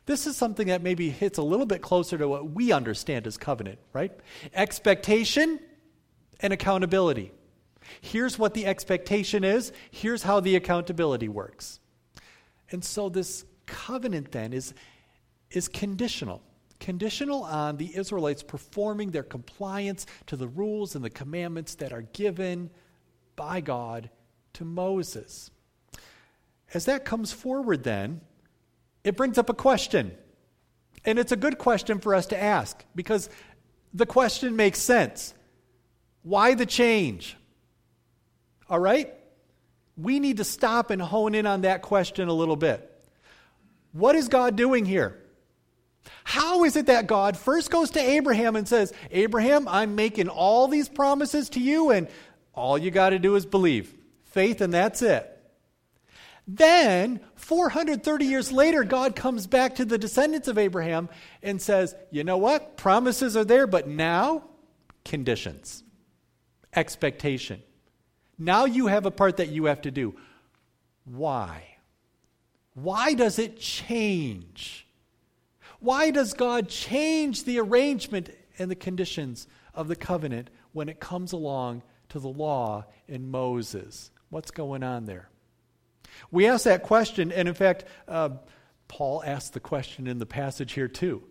This 0.05 0.25
is 0.25 0.38
something 0.38 0.67
that 0.67 0.81
maybe 0.81 1.09
hits 1.09 1.38
a 1.38 1.43
little 1.43 1.65
bit 1.65 1.81
closer 1.81 2.17
to 2.17 2.27
what 2.27 2.51
we 2.51 2.71
understand 2.71 3.27
as 3.27 3.38
covenant, 3.38 3.79
right? 3.93 4.12
Expectation 4.53 5.59
and 6.39 6.53
accountability. 6.53 7.31
Here's 8.01 8.38
what 8.39 8.53
the 8.53 8.65
expectation 8.65 9.43
is, 9.43 9.71
here's 9.91 10.24
how 10.24 10.39
the 10.39 10.55
accountability 10.55 11.27
works. 11.27 11.79
And 12.71 12.83
so 12.83 13.09
this 13.09 13.45
covenant 13.65 14.31
then 14.31 14.53
is, 14.53 14.74
is 15.51 15.67
conditional. 15.67 16.41
Conditional 16.79 17.43
on 17.43 17.77
the 17.77 17.95
Israelites 17.95 18.43
performing 18.43 19.12
their 19.12 19.24
compliance 19.24 20.05
to 20.27 20.36
the 20.36 20.47
rules 20.47 20.95
and 20.95 21.03
the 21.03 21.09
commandments 21.09 21.75
that 21.75 21.91
are 21.91 22.03
given 22.13 22.69
by 23.36 23.62
God 23.62 24.09
to 24.53 24.65
Moses. 24.65 25.51
As 26.74 26.86
that 26.86 27.05
comes 27.05 27.31
forward, 27.31 27.83
then, 27.83 28.21
it 29.03 29.15
brings 29.15 29.38
up 29.38 29.50
a 29.50 29.53
question. 29.53 30.12
And 31.05 31.17
it's 31.17 31.31
a 31.31 31.38
good 31.38 31.57
question 31.57 32.00
for 32.00 32.13
us 32.13 32.25
to 32.27 32.41
ask 32.41 32.83
because 32.93 33.29
the 33.93 34.05
question 34.05 34.55
makes 34.55 34.79
sense. 34.79 35.33
Why 36.24 36.55
the 36.55 36.65
change? 36.65 37.38
All 38.69 38.79
right? 38.79 39.13
We 39.97 40.19
need 40.19 40.37
to 40.37 40.43
stop 40.43 40.91
and 40.91 41.01
hone 41.01 41.33
in 41.35 41.45
on 41.45 41.61
that 41.61 41.81
question 41.81 42.27
a 42.27 42.33
little 42.33 42.55
bit. 42.55 42.93
What 43.91 44.15
is 44.15 44.27
God 44.27 44.55
doing 44.55 44.85
here? 44.85 45.19
How 46.23 46.63
is 46.63 46.75
it 46.75 46.85
that 46.85 47.07
God 47.07 47.37
first 47.37 47.71
goes 47.71 47.91
to 47.91 47.99
Abraham 47.99 48.55
and 48.55 48.67
says, 48.67 48.93
Abraham, 49.11 49.67
I'm 49.67 49.95
making 49.95 50.29
all 50.29 50.67
these 50.67 50.87
promises 50.87 51.49
to 51.49 51.59
you, 51.59 51.89
and 51.89 52.07
all 52.53 52.77
you 52.77 52.91
got 52.91 53.09
to 53.09 53.19
do 53.19 53.35
is 53.35 53.45
believe? 53.45 53.93
Faith, 54.25 54.61
and 54.61 54.73
that's 54.73 55.01
it. 55.01 55.33
Then, 56.47 57.19
430 57.35 58.25
years 58.25 58.51
later, 58.51 58.83
God 58.83 59.15
comes 59.15 59.47
back 59.47 59.75
to 59.75 59.85
the 59.85 59.97
descendants 59.97 60.47
of 60.47 60.57
Abraham 60.57 61.09
and 61.43 61.61
says, 61.61 61.93
You 62.09 62.23
know 62.23 62.37
what? 62.37 62.77
Promises 62.77 63.35
are 63.35 63.43
there, 63.43 63.67
but 63.67 63.87
now, 63.87 64.43
conditions, 65.03 65.83
expectation. 66.73 67.61
Now 68.38 68.65
you 68.65 68.88
have 68.88 69.06
a 69.06 69.12
part 69.12 69.38
that 69.38 69.50
you 69.50 69.65
have 69.65 69.82
to 69.82 69.91
do. 69.91 70.15
Why? 71.06 71.63
Why 72.74 73.13
does 73.13 73.39
it 73.39 73.60
change? 73.60 74.88
Why 75.79 76.12
does 76.12 76.34
God 76.34 76.70
change 76.70 77.44
the 77.44 77.60
arrangement 77.60 78.29
and 78.60 78.70
the 78.70 78.75
conditions 78.75 79.48
of 79.74 79.88
the 79.88 79.96
covenant 79.96 80.50
when 80.74 80.89
it 80.89 81.00
comes 81.00 81.32
along 81.32 81.84
to 82.10 82.20
the 82.20 82.27
law 82.27 82.86
in 83.08 83.32
Moses? 83.32 84.12
What's 84.29 84.51
going 84.51 84.84
on 84.84 85.06
there? 85.06 85.29
We 86.32 86.48
ask 86.48 86.65
that 86.65 86.84
question, 86.84 87.32
and 87.32 87.48
in 87.48 87.53
fact, 87.53 87.86
uh, 88.08 88.29
Paul 88.88 89.24
asked 89.25 89.53
the 89.53 89.60
question 89.60 90.08
in 90.08 90.17
the 90.17 90.25
passage 90.25 90.74
here 90.74 90.88
too, 90.88 91.24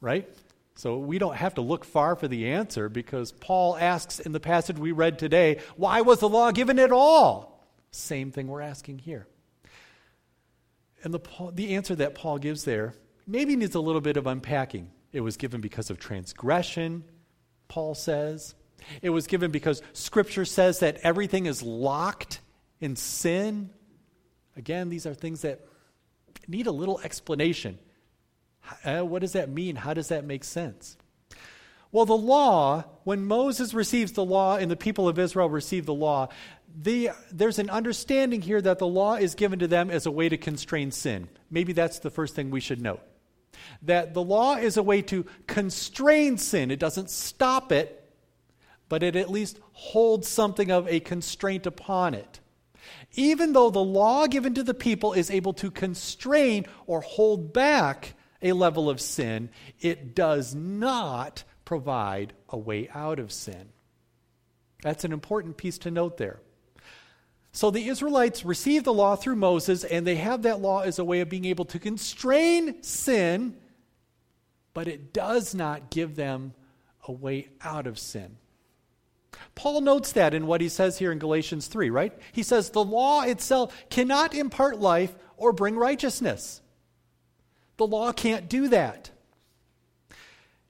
right? 0.00 0.28
So 0.76 0.98
we 0.98 1.18
don't 1.18 1.36
have 1.36 1.54
to 1.54 1.60
look 1.60 1.84
far 1.84 2.16
for 2.16 2.26
the 2.26 2.48
answer 2.48 2.88
because 2.88 3.30
Paul 3.30 3.76
asks 3.76 4.18
in 4.18 4.32
the 4.32 4.40
passage 4.40 4.76
we 4.76 4.92
read 4.92 5.18
today, 5.18 5.60
why 5.76 6.00
was 6.00 6.18
the 6.18 6.28
law 6.28 6.50
given 6.50 6.78
at 6.78 6.90
all? 6.90 7.64
Same 7.92 8.32
thing 8.32 8.48
we're 8.48 8.60
asking 8.60 8.98
here. 8.98 9.28
And 11.04 11.14
the, 11.14 11.20
the 11.52 11.76
answer 11.76 11.94
that 11.96 12.14
Paul 12.14 12.38
gives 12.38 12.64
there 12.64 12.94
maybe 13.26 13.54
needs 13.54 13.74
a 13.74 13.80
little 13.80 14.00
bit 14.00 14.16
of 14.16 14.26
unpacking. 14.26 14.90
It 15.12 15.20
was 15.20 15.36
given 15.36 15.60
because 15.60 15.90
of 15.90 16.00
transgression, 16.00 17.04
Paul 17.68 17.94
says. 17.94 18.54
It 19.00 19.10
was 19.10 19.28
given 19.28 19.52
because 19.52 19.80
Scripture 19.92 20.44
says 20.44 20.80
that 20.80 20.98
everything 21.02 21.46
is 21.46 21.62
locked 21.62 22.40
in 22.80 22.96
sin. 22.96 23.70
Again, 24.56 24.88
these 24.88 25.06
are 25.06 25.14
things 25.14 25.42
that 25.42 25.60
need 26.48 26.66
a 26.66 26.72
little 26.72 27.00
explanation. 27.00 27.78
Uh, 28.84 29.02
what 29.02 29.20
does 29.20 29.32
that 29.32 29.48
mean? 29.48 29.76
How 29.76 29.94
does 29.94 30.08
that 30.08 30.24
make 30.24 30.44
sense? 30.44 30.96
Well, 31.92 32.06
the 32.06 32.16
law, 32.16 32.84
when 33.04 33.24
Moses 33.24 33.72
receives 33.72 34.12
the 34.12 34.24
law 34.24 34.56
and 34.56 34.70
the 34.70 34.76
people 34.76 35.08
of 35.08 35.18
Israel 35.18 35.48
receive 35.48 35.86
the 35.86 35.94
law, 35.94 36.28
the, 36.76 37.10
there's 37.30 37.60
an 37.60 37.70
understanding 37.70 38.42
here 38.42 38.60
that 38.60 38.80
the 38.80 38.86
law 38.86 39.14
is 39.14 39.36
given 39.36 39.60
to 39.60 39.68
them 39.68 39.90
as 39.90 40.06
a 40.06 40.10
way 40.10 40.28
to 40.28 40.36
constrain 40.36 40.90
sin. 40.90 41.28
Maybe 41.50 41.72
that's 41.72 42.00
the 42.00 42.10
first 42.10 42.34
thing 42.34 42.50
we 42.50 42.60
should 42.60 42.80
note. 42.80 43.00
That 43.82 44.12
the 44.12 44.22
law 44.22 44.56
is 44.56 44.76
a 44.76 44.82
way 44.82 45.02
to 45.02 45.24
constrain 45.46 46.36
sin. 46.36 46.72
It 46.72 46.80
doesn't 46.80 47.10
stop 47.10 47.70
it, 47.70 48.12
but 48.88 49.04
it 49.04 49.14
at 49.14 49.30
least 49.30 49.60
holds 49.72 50.26
something 50.26 50.72
of 50.72 50.88
a 50.88 50.98
constraint 50.98 51.64
upon 51.66 52.14
it. 52.14 52.40
Even 53.12 53.52
though 53.52 53.70
the 53.70 53.78
law 53.78 54.26
given 54.26 54.54
to 54.54 54.64
the 54.64 54.74
people 54.74 55.12
is 55.12 55.30
able 55.30 55.52
to 55.54 55.70
constrain 55.70 56.66
or 56.86 57.00
hold 57.02 57.52
back 57.52 58.14
a 58.44 58.52
level 58.52 58.88
of 58.88 59.00
sin, 59.00 59.48
it 59.80 60.14
does 60.14 60.54
not 60.54 61.42
provide 61.64 62.34
a 62.48 62.58
way 62.58 62.88
out 62.94 63.18
of 63.18 63.32
sin. 63.32 63.70
That's 64.82 65.04
an 65.04 65.12
important 65.12 65.56
piece 65.56 65.78
to 65.78 65.90
note 65.90 66.18
there. 66.18 66.40
So 67.52 67.70
the 67.70 67.88
Israelites 67.88 68.44
receive 68.44 68.84
the 68.84 68.92
law 68.92 69.16
through 69.16 69.36
Moses, 69.36 69.84
and 69.84 70.06
they 70.06 70.16
have 70.16 70.42
that 70.42 70.60
law 70.60 70.80
as 70.80 70.98
a 70.98 71.04
way 71.04 71.20
of 71.20 71.28
being 71.28 71.46
able 71.46 71.64
to 71.66 71.78
constrain 71.78 72.82
sin, 72.82 73.56
but 74.74 74.88
it 74.88 75.12
does 75.12 75.54
not 75.54 75.90
give 75.90 76.16
them 76.16 76.52
a 77.06 77.12
way 77.12 77.48
out 77.62 77.86
of 77.86 77.98
sin. 77.98 78.36
Paul 79.54 79.80
notes 79.80 80.12
that 80.12 80.34
in 80.34 80.46
what 80.46 80.60
he 80.60 80.68
says 80.68 80.98
here 80.98 81.12
in 81.12 81.18
Galatians 81.18 81.68
3, 81.68 81.90
right? 81.90 82.12
He 82.32 82.42
says, 82.42 82.70
The 82.70 82.84
law 82.84 83.22
itself 83.22 83.74
cannot 83.88 84.34
impart 84.34 84.80
life 84.80 85.14
or 85.36 85.52
bring 85.52 85.76
righteousness. 85.76 86.60
The 87.76 87.86
law 87.86 88.12
can't 88.12 88.48
do 88.48 88.68
that. 88.68 89.10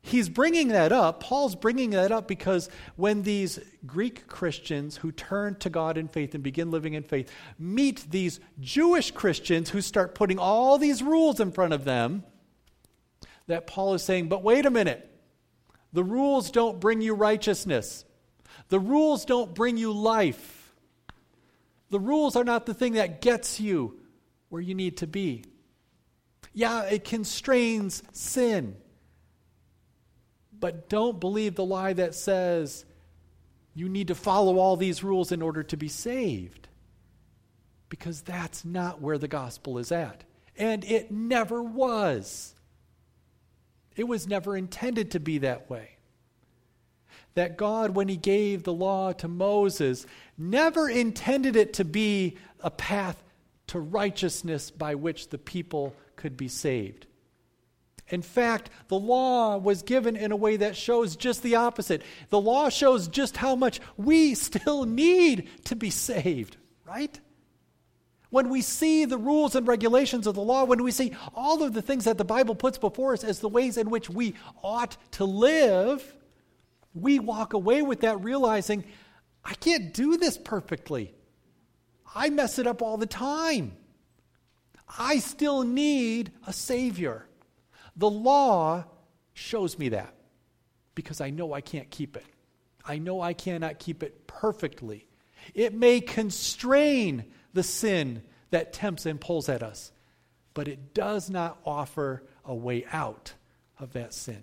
He's 0.06 0.28
bringing 0.28 0.68
that 0.68 0.92
up. 0.92 1.20
Paul's 1.20 1.56
bringing 1.56 1.90
that 1.90 2.12
up 2.12 2.28
because 2.28 2.68
when 2.96 3.22
these 3.22 3.58
Greek 3.86 4.26
Christians 4.26 4.98
who 4.98 5.10
turn 5.10 5.54
to 5.60 5.70
God 5.70 5.96
in 5.96 6.08
faith 6.08 6.34
and 6.34 6.44
begin 6.44 6.70
living 6.70 6.92
in 6.92 7.04
faith 7.04 7.30
meet 7.58 8.10
these 8.10 8.38
Jewish 8.60 9.12
Christians 9.12 9.70
who 9.70 9.80
start 9.80 10.14
putting 10.14 10.38
all 10.38 10.76
these 10.76 11.02
rules 11.02 11.40
in 11.40 11.52
front 11.52 11.72
of 11.72 11.86
them, 11.86 12.22
that 13.46 13.66
Paul 13.66 13.94
is 13.94 14.02
saying, 14.02 14.28
but 14.28 14.42
wait 14.42 14.66
a 14.66 14.70
minute. 14.70 15.10
The 15.94 16.04
rules 16.04 16.50
don't 16.50 16.80
bring 16.80 17.00
you 17.00 17.14
righteousness. 17.14 18.04
The 18.68 18.80
rules 18.80 19.24
don't 19.24 19.54
bring 19.54 19.78
you 19.78 19.92
life. 19.92 20.74
The 21.88 22.00
rules 22.00 22.36
are 22.36 22.44
not 22.44 22.66
the 22.66 22.74
thing 22.74 22.92
that 22.94 23.22
gets 23.22 23.58
you 23.58 24.00
where 24.50 24.60
you 24.60 24.74
need 24.74 24.98
to 24.98 25.06
be. 25.06 25.44
Yeah, 26.54 26.84
it 26.84 27.04
constrains 27.04 28.02
sin. 28.12 28.76
But 30.58 30.88
don't 30.88 31.20
believe 31.20 31.56
the 31.56 31.64
lie 31.64 31.92
that 31.92 32.14
says 32.14 32.86
you 33.74 33.88
need 33.88 34.08
to 34.08 34.14
follow 34.14 34.58
all 34.58 34.76
these 34.76 35.02
rules 35.02 35.32
in 35.32 35.42
order 35.42 35.64
to 35.64 35.76
be 35.76 35.88
saved. 35.88 36.68
Because 37.88 38.22
that's 38.22 38.64
not 38.64 39.02
where 39.02 39.18
the 39.18 39.28
gospel 39.28 39.78
is 39.78 39.92
at. 39.92 40.24
And 40.56 40.84
it 40.84 41.10
never 41.10 41.62
was. 41.62 42.54
It 43.96 44.04
was 44.04 44.26
never 44.26 44.56
intended 44.56 45.10
to 45.12 45.20
be 45.20 45.38
that 45.38 45.68
way. 45.68 45.90
That 47.34 47.56
God, 47.56 47.90
when 47.96 48.08
He 48.08 48.16
gave 48.16 48.62
the 48.62 48.72
law 48.72 49.12
to 49.14 49.26
Moses, 49.26 50.06
never 50.38 50.88
intended 50.88 51.56
it 51.56 51.74
to 51.74 51.84
be 51.84 52.38
a 52.60 52.70
path 52.70 53.22
to 53.66 53.80
righteousness 53.80 54.70
by 54.70 54.94
which 54.94 55.28
the 55.28 55.38
people 55.38 55.94
could 56.16 56.36
be 56.36 56.48
saved. 56.48 57.06
In 58.08 58.22
fact, 58.22 58.68
the 58.88 58.98
law 58.98 59.56
was 59.56 59.82
given 59.82 60.14
in 60.16 60.30
a 60.30 60.36
way 60.36 60.58
that 60.58 60.76
shows 60.76 61.16
just 61.16 61.42
the 61.42 61.56
opposite. 61.56 62.02
The 62.28 62.40
law 62.40 62.68
shows 62.68 63.08
just 63.08 63.36
how 63.36 63.56
much 63.56 63.80
we 63.96 64.34
still 64.34 64.84
need 64.84 65.48
to 65.64 65.76
be 65.76 65.90
saved, 65.90 66.56
right? 66.86 67.18
When 68.28 68.50
we 68.50 68.60
see 68.60 69.04
the 69.04 69.16
rules 69.16 69.54
and 69.54 69.66
regulations 69.66 70.26
of 70.26 70.34
the 70.34 70.42
law, 70.42 70.64
when 70.64 70.82
we 70.82 70.90
see 70.90 71.12
all 71.34 71.62
of 71.62 71.72
the 71.72 71.80
things 71.80 72.04
that 72.04 72.18
the 72.18 72.24
Bible 72.24 72.54
puts 72.54 72.76
before 72.78 73.14
us 73.14 73.24
as 73.24 73.40
the 73.40 73.48
ways 73.48 73.78
in 73.78 73.90
which 73.90 74.10
we 74.10 74.34
ought 74.62 74.96
to 75.12 75.24
live, 75.24 76.14
we 76.94 77.18
walk 77.18 77.54
away 77.54 77.80
with 77.80 78.00
that 78.00 78.22
realizing, 78.22 78.84
I 79.44 79.54
can't 79.54 79.94
do 79.94 80.16
this 80.16 80.36
perfectly. 80.36 81.14
I 82.14 82.28
mess 82.30 82.58
it 82.58 82.66
up 82.66 82.82
all 82.82 82.96
the 82.96 83.06
time. 83.06 83.76
I 84.98 85.18
still 85.18 85.62
need 85.62 86.32
a 86.46 86.52
Savior. 86.52 87.26
The 87.96 88.10
law 88.10 88.84
shows 89.32 89.78
me 89.78 89.90
that 89.90 90.14
because 90.94 91.20
I 91.20 91.30
know 91.30 91.52
I 91.52 91.60
can't 91.60 91.90
keep 91.90 92.16
it. 92.16 92.26
I 92.84 92.98
know 92.98 93.20
I 93.20 93.32
cannot 93.32 93.78
keep 93.78 94.02
it 94.02 94.26
perfectly. 94.26 95.06
It 95.54 95.74
may 95.74 96.00
constrain 96.00 97.24
the 97.52 97.62
sin 97.62 98.22
that 98.50 98.72
tempts 98.72 99.06
and 99.06 99.20
pulls 99.20 99.48
at 99.48 99.62
us, 99.62 99.92
but 100.52 100.68
it 100.68 100.94
does 100.94 101.30
not 101.30 101.58
offer 101.64 102.22
a 102.44 102.54
way 102.54 102.84
out 102.92 103.32
of 103.78 103.92
that 103.94 104.14
sin. 104.14 104.42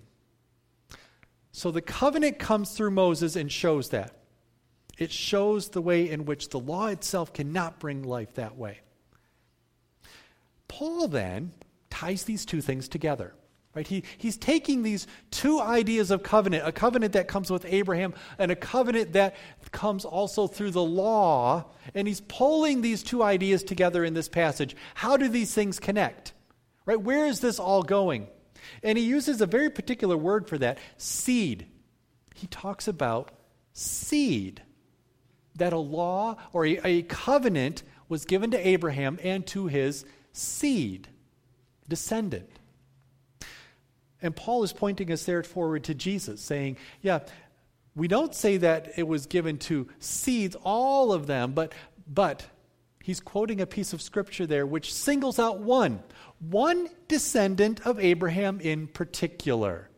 So 1.52 1.72
the 1.72 1.82
covenant 1.82 2.40
comes 2.40 2.72
through 2.72 2.92
Moses 2.92 3.36
and 3.36 3.52
shows 3.52 3.90
that. 3.90 4.16
It 4.98 5.12
shows 5.12 5.70
the 5.70 5.82
way 5.82 6.10
in 6.10 6.26
which 6.26 6.50
the 6.50 6.60
law 6.60 6.88
itself 6.88 7.34
cannot 7.34 7.80
bring 7.80 8.04
life 8.04 8.36
that 8.36 8.58
way. 8.58 8.80
Paul 10.72 11.10
then 11.10 11.52
ties 11.90 12.24
these 12.24 12.46
two 12.46 12.62
things 12.62 12.88
together. 12.88 13.34
Right? 13.76 13.86
He, 13.86 14.06
he's 14.18 14.38
taking 14.38 14.84
these 14.84 15.06
two 15.30 15.60
ideas 15.60 16.12
of 16.12 16.24
covenant 16.24 16.66
a 16.66 16.72
covenant 16.72 17.12
that 17.14 17.28
comes 17.28 17.52
with 17.52 17.66
Abraham 17.66 18.14
and 18.40 18.52
a 18.52 18.56
covenant 18.56 19.12
that 19.14 19.36
comes 19.72 20.06
also 20.06 20.48
through 20.48 20.72
the 20.72 20.82
law, 20.82 21.66
and 21.94 22.08
he's 22.08 22.22
pulling 22.22 22.82
these 22.82 23.04
two 23.04 23.22
ideas 23.22 23.64
together 23.64 24.06
in 24.06 24.14
this 24.14 24.30
passage. 24.30 24.78
How 24.96 25.18
do 25.18 25.28
these 25.28 25.54
things 25.54 25.78
connect? 25.78 26.32
Right? 26.86 27.00
Where 27.02 27.28
is 27.28 27.42
this 27.42 27.60
all 27.60 27.84
going? 27.84 28.28
And 28.82 28.98
he 28.98 29.04
uses 29.04 29.42
a 29.42 29.46
very 29.46 29.70
particular 29.70 30.16
word 30.16 30.48
for 30.48 30.58
that 30.58 30.78
seed. 30.96 31.66
He 32.34 32.48
talks 32.48 32.88
about 32.88 33.32
seed. 33.74 34.62
That 35.56 35.74
a 35.74 35.78
law 35.78 36.38
or 36.54 36.66
a, 36.66 36.80
a 36.86 37.02
covenant 37.04 37.84
was 38.08 38.24
given 38.24 38.52
to 38.52 38.68
Abraham 38.68 39.20
and 39.22 39.46
to 39.48 39.68
his 39.68 40.06
seed, 40.34 41.08
descendant. 41.88 42.50
And 44.22 44.36
Paul 44.36 44.64
is 44.64 44.74
pointing 44.74 45.12
us 45.12 45.24
there 45.24 45.44
forward 45.44 45.84
to 45.86 45.96
Jesus, 45.96 46.42
saying, 46.42 46.78
yeah, 47.02 47.20
we 47.96 48.08
don't 48.08 48.34
say 48.34 48.58
that 48.58 48.94
it 48.98 49.08
was 49.08 49.26
given 49.26 49.58
to 49.60 49.88
seeds, 50.00 50.56
all 50.64 51.12
of 51.12 51.28
them, 51.28 51.54
but, 51.54 51.74
but 52.08 52.46
he's 53.04 53.20
quoting 53.20 53.60
a 53.60 53.66
piece 53.66 53.94
of 53.94 54.02
scripture 54.02 54.46
there 54.46 54.66
which 54.66 54.94
singles 54.94 55.40
out 55.40 55.60
one, 55.60 56.02
one 56.40 56.88
descendant 57.08 57.86
of 57.86 58.00
Abraham 58.00 58.60
in 58.62 58.88
particular, 58.88 59.90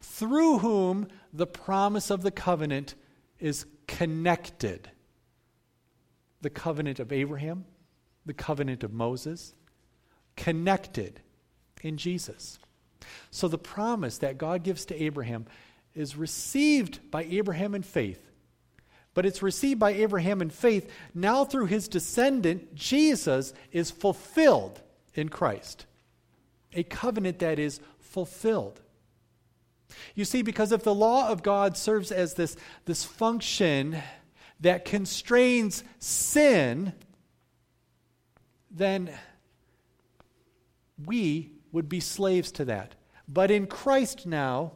through 0.00 0.58
whom 0.58 1.08
the 1.32 1.46
promise 1.46 2.10
of 2.10 2.22
the 2.22 2.30
covenant 2.30 2.94
is 3.40 3.66
connected. 3.86 4.90
The 6.42 6.50
covenant 6.50 7.00
of 7.00 7.12
Abraham, 7.12 7.64
the 8.26 8.34
covenant 8.34 8.84
of 8.84 8.92
Moses, 8.92 9.54
connected 10.36 11.20
in 11.82 11.96
Jesus. 11.96 12.58
So 13.30 13.48
the 13.48 13.58
promise 13.58 14.18
that 14.18 14.38
God 14.38 14.62
gives 14.62 14.84
to 14.86 15.02
Abraham 15.02 15.46
is 15.94 16.16
received 16.16 17.10
by 17.10 17.24
Abraham 17.24 17.74
in 17.74 17.82
faith. 17.82 18.20
But 19.14 19.24
it's 19.24 19.42
received 19.42 19.80
by 19.80 19.92
Abraham 19.92 20.42
in 20.42 20.50
faith. 20.50 20.92
Now, 21.14 21.44
through 21.44 21.66
his 21.66 21.88
descendant, 21.88 22.74
Jesus 22.74 23.54
is 23.72 23.90
fulfilled 23.90 24.82
in 25.14 25.30
Christ. 25.30 25.86
A 26.74 26.82
covenant 26.82 27.38
that 27.38 27.58
is 27.58 27.80
fulfilled. 27.98 28.80
You 30.14 30.26
see, 30.26 30.42
because 30.42 30.72
if 30.72 30.82
the 30.82 30.94
law 30.94 31.28
of 31.28 31.42
God 31.42 31.76
serves 31.76 32.12
as 32.12 32.34
this, 32.34 32.56
this 32.84 33.04
function 33.04 34.02
that 34.60 34.84
constrains 34.84 35.84
sin, 35.98 36.92
then 38.76 39.10
we 41.04 41.52
would 41.72 41.88
be 41.88 42.00
slaves 42.00 42.52
to 42.52 42.66
that. 42.66 42.94
But 43.26 43.50
in 43.50 43.66
Christ 43.66 44.26
now, 44.26 44.72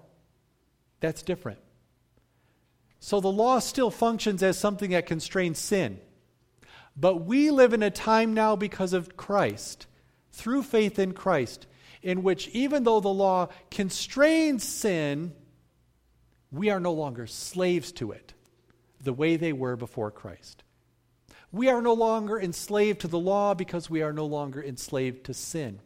that's 1.00 1.22
different. 1.22 1.60
So 2.98 3.20
the 3.20 3.28
law 3.28 3.58
still 3.58 3.90
functions 3.90 4.42
as 4.42 4.58
something 4.58 4.90
that 4.90 5.06
constrains 5.06 5.58
sin. 5.58 6.00
But 6.96 7.24
we 7.24 7.50
live 7.50 7.72
in 7.72 7.82
a 7.82 7.90
time 7.90 8.34
now 8.34 8.56
because 8.56 8.92
of 8.92 9.16
Christ, 9.16 9.86
through 10.32 10.64
faith 10.64 10.98
in 10.98 11.12
Christ, 11.12 11.66
in 12.02 12.22
which 12.22 12.48
even 12.48 12.84
though 12.84 13.00
the 13.00 13.08
law 13.08 13.48
constrains 13.70 14.64
sin, 14.64 15.32
we 16.50 16.70
are 16.70 16.80
no 16.80 16.92
longer 16.92 17.26
slaves 17.26 17.92
to 17.92 18.12
it 18.12 18.34
the 19.02 19.12
way 19.12 19.36
they 19.36 19.52
were 19.52 19.76
before 19.76 20.10
Christ. 20.10 20.62
We 21.52 21.68
are 21.68 21.82
no 21.82 21.94
longer 21.94 22.38
enslaved 22.38 23.00
to 23.00 23.08
the 23.08 23.18
law 23.18 23.54
because 23.54 23.90
we 23.90 24.02
are 24.02 24.12
no 24.12 24.26
longer 24.26 24.62
enslaved 24.62 25.24
to 25.24 25.34
sin. 25.34 25.80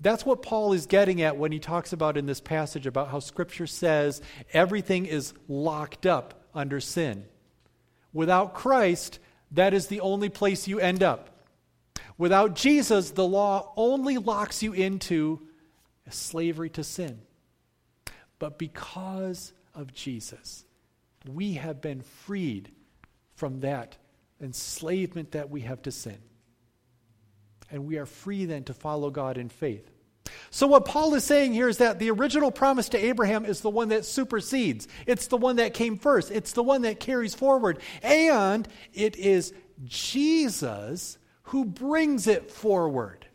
That's 0.00 0.26
what 0.26 0.42
Paul 0.42 0.74
is 0.74 0.86
getting 0.86 1.22
at 1.22 1.38
when 1.38 1.52
he 1.52 1.58
talks 1.58 1.92
about 1.92 2.18
in 2.18 2.26
this 2.26 2.40
passage 2.40 2.86
about 2.86 3.08
how 3.08 3.20
Scripture 3.20 3.66
says 3.66 4.20
everything 4.52 5.06
is 5.06 5.32
locked 5.48 6.04
up 6.04 6.46
under 6.54 6.80
sin. 6.80 7.24
Without 8.12 8.54
Christ, 8.54 9.18
that 9.52 9.72
is 9.72 9.86
the 9.86 10.00
only 10.00 10.28
place 10.28 10.68
you 10.68 10.78
end 10.78 11.02
up. 11.02 11.30
Without 12.18 12.54
Jesus, 12.54 13.10
the 13.10 13.26
law 13.26 13.72
only 13.76 14.18
locks 14.18 14.62
you 14.62 14.72
into 14.72 15.40
slavery 16.10 16.70
to 16.70 16.84
sin. 16.84 17.20
But 18.38 18.58
because 18.58 19.52
of 19.74 19.94
Jesus, 19.94 20.64
we 21.26 21.54
have 21.54 21.80
been 21.80 22.02
freed 22.02 22.70
from 23.36 23.60
that 23.60 23.96
enslavement 24.40 25.32
that 25.32 25.50
we 25.50 25.60
have 25.62 25.82
to 25.82 25.92
sin. 25.92 26.18
And 27.70 27.86
we 27.86 27.98
are 27.98 28.06
free 28.06 28.44
then 28.44 28.64
to 28.64 28.74
follow 28.74 29.10
God 29.10 29.38
in 29.38 29.48
faith. 29.48 29.90
So, 30.50 30.66
what 30.66 30.84
Paul 30.84 31.14
is 31.14 31.24
saying 31.24 31.52
here 31.52 31.68
is 31.68 31.78
that 31.78 31.98
the 31.98 32.10
original 32.10 32.50
promise 32.50 32.88
to 32.90 32.98
Abraham 32.98 33.44
is 33.44 33.60
the 33.60 33.70
one 33.70 33.88
that 33.90 34.04
supersedes. 34.04 34.88
It's 35.06 35.28
the 35.28 35.36
one 35.36 35.56
that 35.56 35.74
came 35.74 35.96
first. 35.96 36.30
It's 36.30 36.52
the 36.52 36.62
one 36.62 36.82
that 36.82 37.00
carries 37.00 37.34
forward. 37.34 37.80
And 38.02 38.66
it 38.92 39.16
is 39.16 39.52
Jesus 39.84 41.18
who 41.44 41.64
brings 41.64 42.26
it 42.26 42.50
forward. 42.50 43.25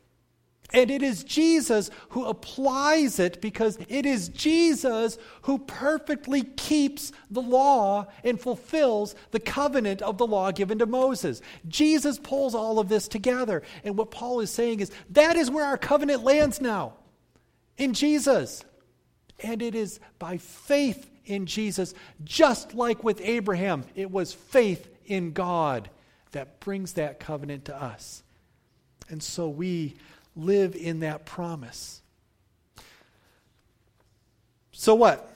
And 0.74 0.90
it 0.90 1.04
is 1.04 1.24
Jesus 1.24 1.90
who 2.10 2.26
applies 2.26 3.20
it 3.20 3.42
because 3.42 3.78
it 3.90 4.06
is 4.06 4.30
Jesus 4.30 5.18
who 5.42 5.58
perfectly 5.60 6.44
keeps 6.44 7.12
the 7.30 7.42
law 7.42 8.08
and 8.24 8.40
fulfills 8.40 9.16
the 9.32 9.40
covenant 9.40 10.02
of 10.02 10.18
the 10.18 10.28
law 10.28 10.52
given 10.52 10.80
to 10.80 10.86
Moses. 10.86 11.42
Jesus 11.68 12.20
pulls 12.20 12.56
all 12.56 12.80
of 12.80 12.88
this 12.88 13.10
together. 13.10 13.64
And 13.84 13.98
what 13.98 14.12
Paul 14.12 14.40
is 14.40 14.50
saying 14.50 14.80
is 14.80 14.92
that 15.10 15.36
is 15.36 15.52
where 15.52 15.66
our 15.66 15.78
covenant 15.78 16.24
lands 16.24 16.62
now 16.62 16.94
in 17.78 17.94
Jesus. 17.94 18.64
And 19.44 19.62
it 19.62 19.76
is 19.76 20.00
by 20.20 20.38
faith 20.38 21.10
in 21.26 21.46
Jesus, 21.46 21.94
just 22.24 22.74
like 22.74 23.04
with 23.04 23.20
Abraham, 23.22 23.84
it 23.96 24.10
was 24.10 24.34
faith 24.34 24.90
in 25.06 25.32
God 25.34 25.90
that 26.32 26.60
brings 26.60 26.94
that 26.94 27.20
covenant 27.20 27.66
to 27.66 27.76
us. 27.82 28.24
And 29.10 29.22
so 29.22 29.50
we 29.50 29.96
live 30.36 30.76
in 30.76 31.02
that 31.02 31.26
promise. 31.26 32.02
So, 34.72 34.96
what? 34.96 35.28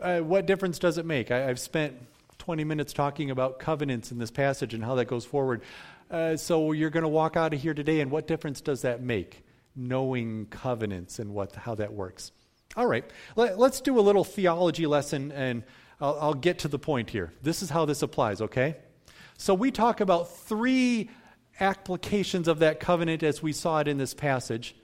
Uh, 0.00 0.20
what 0.20 0.46
difference 0.46 0.78
does 0.78 0.98
it 0.98 1.06
make? 1.06 1.30
I, 1.30 1.40
have 1.40 1.58
spent 1.58 1.94
20 2.38 2.64
minutes 2.64 2.92
talking 2.92 3.30
about 3.30 3.58
covenants 3.58 4.10
in 4.10 4.18
this 4.18 4.30
passage 4.30 4.74
and 4.74 4.82
how 4.84 4.94
that 4.96 5.06
goes 5.06 5.24
forward. 5.24 5.62
Uh, 6.10 6.36
so, 6.36 6.72
you're 6.72 6.90
going 6.90 7.02
to 7.02 7.08
walk 7.08 7.36
out 7.36 7.52
of 7.52 7.60
here 7.60 7.74
today, 7.74 8.00
and 8.00 8.10
what 8.10 8.26
difference 8.26 8.60
does 8.60 8.82
that 8.82 9.02
make? 9.02 9.44
Knowing 9.76 10.46
covenants 10.46 11.18
and 11.18 11.34
what, 11.34 11.54
how 11.56 11.74
that 11.74 11.92
works. 11.92 12.32
All 12.76 12.86
right, 12.86 13.04
Let, 13.36 13.58
us 13.58 13.80
do 13.80 13.98
a 13.98 14.02
little 14.02 14.24
theology 14.24 14.86
lesson, 14.86 15.30
and 15.32 15.62
I'll, 16.00 16.18
I'll 16.20 16.34
get 16.34 16.60
to 16.60 16.68
the 16.68 16.78
point 16.78 17.10
here. 17.10 17.32
This 17.42 17.62
is 17.62 17.70
how 17.70 17.84
this 17.84 18.02
applies, 18.02 18.40
okay? 18.40 18.76
So, 19.36 19.52
we 19.54 19.70
talk 19.70 20.00
about 20.00 20.36
three 20.36 21.10
applications 21.60 22.48
of 22.48 22.58
that 22.60 22.80
covenant 22.80 23.22
as 23.22 23.42
we 23.42 23.52
saw 23.52 23.78
it 23.80 23.88
in 23.88 23.98
this 23.98 24.14
passage. 24.14 24.74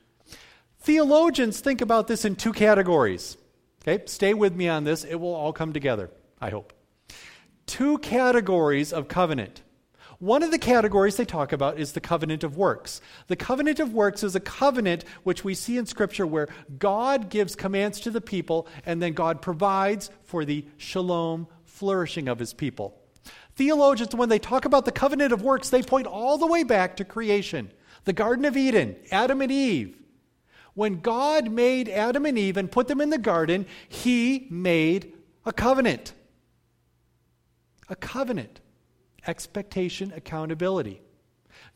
Theologians 0.81 1.61
think 1.61 1.81
about 1.81 2.07
this 2.07 2.25
in 2.25 2.37
two 2.37 2.53
categories. 2.53 3.37
Okay, 3.83 4.05
stay 4.07 4.35
with 4.35 4.55
me 4.55 4.69
on 4.69 4.85
this. 4.85 5.05
It 5.05 5.17
will 5.17 5.35
all 5.35 5.53
come 5.53 5.73
together, 5.73 6.11
I 6.41 6.51
hope. 6.51 6.73
Two 7.67 7.99
categories 7.99 8.93
of 8.93 9.09
covenant. 9.09 9.63
One 10.19 10.43
of 10.43 10.51
the 10.51 10.59
categories 10.59 11.17
they 11.17 11.25
talk 11.25 11.53
about 11.53 11.79
is 11.79 11.93
the 11.93 12.01
covenant 12.01 12.45
of 12.45 12.55
works. 12.55 13.01
The 13.29 13.37
covenant 13.37 13.81
of 13.81 13.95
works 13.95 14.23
is 14.23 14.37
a 14.37 14.41
covenant 14.41 15.07
which 15.23 15.45
we 15.45 15.55
see 15.55 15.79
in 15.79 15.87
Scripture 15.87 16.27
where 16.27 16.49
God 16.79 17.31
gives 17.31 17.57
commands 17.57 18.01
to 18.01 18.11
the 18.11 18.21
people 18.21 18.67
and 18.85 19.01
then 19.01 19.15
God 19.15 19.41
provides 19.41 20.11
for 20.25 20.45
the 20.45 20.67
shalom, 20.77 21.49
flourishing 21.65 22.29
of 22.29 22.39
his 22.39 22.53
people. 22.53 23.00
Theologians, 23.57 24.15
when 24.15 24.29
they 24.29 24.39
talk 24.39 24.65
about 24.65 24.85
the 24.85 24.93
covenant 24.93 25.33
of 25.33 25.43
works, 25.43 25.71
they 25.71 25.83
point 25.83 26.07
all 26.07 26.39
the 26.39 26.47
way 26.47 26.63
back 26.63 26.97
to 26.97 27.05
creation 27.05 27.71
the 28.05 28.13
Garden 28.13 28.47
of 28.47 28.57
Eden, 28.57 28.97
Adam 29.11 29.43
and 29.43 29.53
Eve. 29.53 29.97
When 30.75 31.01
God 31.01 31.51
made 31.51 31.89
Adam 31.89 32.25
and 32.25 32.39
Eve 32.39 32.57
and 32.57 32.71
put 32.71 32.89
them 32.89 33.01
in 33.01 33.11
the 33.11 33.19
garden, 33.19 33.67
he 33.89 34.47
made 34.51 35.13
a 35.45 35.53
covenant. 35.53 36.15
A 37.89 37.97
covenant. 37.97 38.61
Expectation, 39.27 40.13
accountability. 40.17 41.03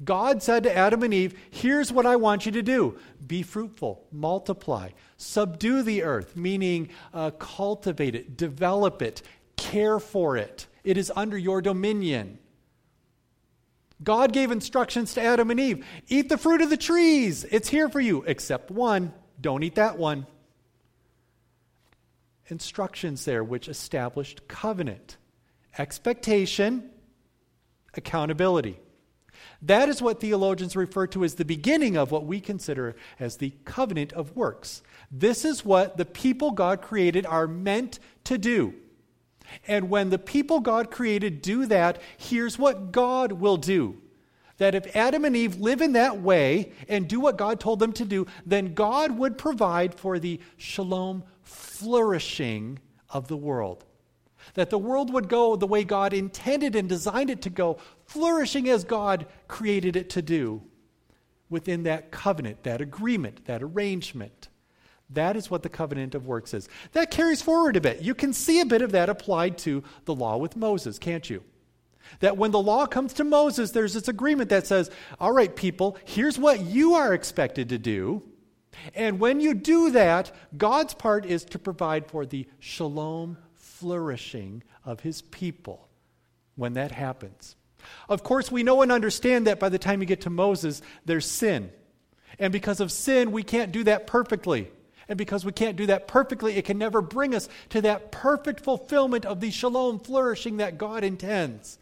God 0.03 0.43
said 0.43 0.63
to 0.65 0.77
Adam 0.77 1.03
and 1.03 1.13
Eve, 1.13 1.39
Here's 1.51 1.93
what 1.93 2.07
I 2.07 2.17
want 2.17 2.47
you 2.47 2.53
to 2.53 2.63
do 2.63 2.99
be 3.27 3.43
fruitful, 3.43 4.07
multiply, 4.11 4.91
subdue 5.17 5.83
the 5.83 6.03
earth, 6.03 6.37
meaning 6.37 6.89
uh, 7.13 7.31
cultivate 7.33 8.15
it, 8.15 8.37
develop 8.37 9.03
it, 9.03 9.23
care 9.57 9.99
for 9.99 10.37
it. 10.37 10.67
It 10.85 10.99
is 10.99 11.11
under 11.17 11.37
your 11.37 11.63
dominion. 11.63 12.39
God 14.03 14.33
gave 14.33 14.51
instructions 14.51 15.15
to 15.15 15.23
Adam 15.23 15.51
and 15.51 15.59
Eve 15.59 15.85
eat 16.09 16.29
the 16.29 16.37
fruit 16.37 16.61
of 16.61 16.71
the 16.71 16.77
trees. 16.77 17.45
It's 17.45 17.69
here 17.69 17.89
for 17.89 18.01
you, 18.01 18.23
except 18.27 18.71
one. 18.71 19.15
Don't 19.41 19.63
eat 19.63 19.77
that 19.77 19.99
one. 19.99 20.27
Instructions 22.49 23.25
there 23.25 23.43
which 23.43 23.69
established 23.69 24.47
covenant, 24.47 25.17
expectation, 25.79 26.91
accountability. 27.95 28.79
That 29.63 29.89
is 29.89 30.03
what 30.03 30.21
theologians 30.21 30.77
refer 30.77 31.07
to 31.09 31.25
as 31.25 31.37
the 31.37 31.45
beginning 31.45 31.97
of 31.97 32.11
what 32.11 32.27
we 32.27 32.41
consider 32.41 32.97
as 33.19 33.39
the 33.39 33.55
covenant 33.65 34.13
of 34.13 34.37
works. 34.37 34.83
This 35.11 35.45
is 35.45 35.65
what 35.65 35.97
the 35.97 36.05
people 36.05 36.51
God 36.51 36.83
created 36.83 37.25
are 37.25 37.47
meant 37.47 37.99
to 38.25 38.37
do. 38.37 38.75
And 39.67 39.91
when 39.91 40.11
the 40.11 40.19
people 40.19 40.61
God 40.61 40.91
created 40.91 41.43
do 41.43 41.67
that, 41.67 42.01
here's 42.17 42.59
what 42.59 42.93
God 42.93 43.33
will 43.33 43.57
do. 43.57 44.01
That 44.59 44.75
if 44.75 44.95
Adam 44.95 45.25
and 45.25 45.37
Eve 45.37 45.57
live 45.57 45.81
in 45.81 45.93
that 45.93 46.21
way 46.21 46.73
and 46.89 47.09
do 47.09 47.19
what 47.19 47.37
God 47.37 47.59
told 47.59 47.81
them 47.81 47.93
to 47.95 48.05
do, 48.05 48.27
then 48.47 48.75
God 48.75 49.19
would 49.19 49.37
provide 49.37 49.95
for 49.95 50.19
the 50.19 50.41
shalom 50.57 51.25
flourishing 51.43 52.79
of 53.11 53.29
the 53.29 53.37
world. 53.37 53.85
That 54.55 54.71
the 54.71 54.79
world 54.79 55.13
would 55.13 55.29
go 55.29 55.57
the 55.57 55.67
way 55.67 55.85
God 55.85 56.13
intended 56.13 56.77
and 56.77 56.89
designed 56.89 57.31
it 57.31 57.43
to 57.43 57.51
go, 57.51 57.79
flourishing 58.07 58.69
as 58.69 58.85
God 58.85 59.27
created 59.49 59.97
it 59.97 60.11
to 60.11 60.23
do 60.23 60.63
within 61.49 61.85
that 61.85 62.11
covenant, 62.11 62.63
that 62.63 62.81
agreement, 62.81 63.47
that 63.47 63.63
arrangement. 63.63 64.49
That 65.11 65.37
is 65.37 65.51
what 65.51 65.63
the 65.63 65.69
covenant 65.69 66.15
of 66.15 66.27
works 66.27 66.55
is. 66.55 66.69
That 66.93 67.11
carries 67.11 67.43
forward 67.43 67.77
a 67.77 67.81
bit. 67.81 68.03
You 68.03 68.15
can 68.15 68.33
see 68.33 68.61
a 68.61 68.67
bit 68.67 68.83
of 68.83 68.93
that 68.93 69.09
applied 69.09 69.59
to 69.59 69.83
the 70.07 70.15
law 70.15 70.37
with 70.37 70.57
Moses, 70.57 70.99
can't 70.99 71.29
you? 71.29 71.43
That 72.21 72.37
when 72.37 72.51
the 72.51 72.61
law 72.61 72.87
comes 72.87 73.15
to 73.15 73.25
Moses, 73.25 73.71
there's 73.71 73.95
this 73.95 74.09
agreement 74.09 74.51
that 74.51 74.67
says, 74.67 74.91
all 75.21 75.33
right, 75.33 75.55
people, 75.55 75.97
here's 76.05 76.39
what 76.39 76.61
you 76.61 76.95
are 76.95 77.15
expected 77.15 77.71
to 77.71 77.79
do. 77.79 78.23
And 78.95 79.21
when 79.21 79.41
you 79.41 79.55
do 79.55 79.91
that, 79.91 80.33
God's 80.57 80.95
part 80.95 81.27
is 81.27 81.45
to 81.47 81.59
provide 81.59 82.07
for 82.07 82.27
the 82.27 82.47
shalom 82.59 83.39
flourishing 83.55 84.63
of 84.85 85.01
his 85.01 85.23
people 85.23 85.89
when 86.57 86.75
that 86.75 86.93
happens. 86.93 87.57
Of 88.09 88.23
course, 88.23 88.51
we 88.51 88.63
know 88.63 88.83
and 88.83 88.91
understand 88.91 89.47
that 89.47 89.61
by 89.61 89.69
the 89.69 89.79
time 89.79 90.01
you 90.01 90.07
get 90.07 90.23
to 90.23 90.31
Moses, 90.31 90.83
there's 91.05 91.27
sin. 91.27 91.71
And 92.39 92.53
because 92.53 92.81
of 92.81 92.91
sin, 92.91 93.33
we 93.33 93.43
can't 93.43 93.73
do 93.73 93.85
that 93.85 94.07
perfectly. 94.07 94.71
And 95.09 95.19
because 95.19 95.45
we 95.45 95.53
can't 95.53 95.77
do 95.77 95.87
that 95.87 96.09
perfectly, 96.09 96.57
it 96.57 96.65
can 96.65 96.79
never 96.79 97.03
bring 97.03 97.35
us 97.35 97.49
to 97.71 97.81
that 97.83 98.11
perfect 98.11 98.61
fulfillment 98.61 99.27
of 99.27 99.41
the 99.41 99.51
shalom 99.51 99.99
flourishing 99.99 100.59
that 100.59 100.79
God 100.79 101.05
intends. 101.05 101.79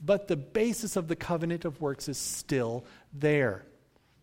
But 0.00 0.28
the 0.28 0.36
basis 0.36 0.96
of 0.96 1.08
the 1.08 1.16
covenant 1.16 1.64
of 1.64 1.80
works 1.80 2.08
is 2.08 2.18
still 2.18 2.84
there. 3.12 3.64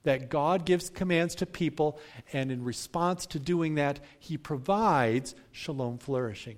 That 0.03 0.29
God 0.29 0.65
gives 0.65 0.89
commands 0.89 1.35
to 1.35 1.45
people, 1.45 1.99
and 2.31 2.51
in 2.51 2.63
response 2.63 3.25
to 3.27 3.39
doing 3.39 3.75
that, 3.75 3.99
He 4.19 4.37
provides 4.37 5.35
shalom 5.51 5.97
flourishing. 5.97 6.57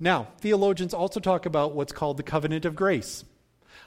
Now, 0.00 0.28
theologians 0.40 0.94
also 0.94 1.20
talk 1.20 1.46
about 1.46 1.74
what's 1.74 1.92
called 1.92 2.16
the 2.16 2.22
covenant 2.22 2.64
of 2.64 2.74
grace. 2.74 3.24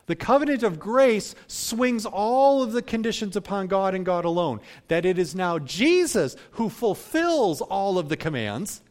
The 0.09 0.15
covenant 0.15 0.63
of 0.63 0.79
grace 0.79 1.35
swings 1.45 2.03
all 2.03 2.63
of 2.63 2.71
the 2.71 2.81
conditions 2.81 3.35
upon 3.35 3.67
God 3.67 3.93
and 3.93 4.03
God 4.03 4.25
alone. 4.25 4.59
That 4.87 5.05
it 5.05 5.19
is 5.19 5.35
now 5.35 5.59
Jesus 5.59 6.35
who 6.53 6.67
fulfills 6.67 7.61
all 7.61 7.99
of 7.99 8.09
the 8.09 8.17
commands. 8.17 8.81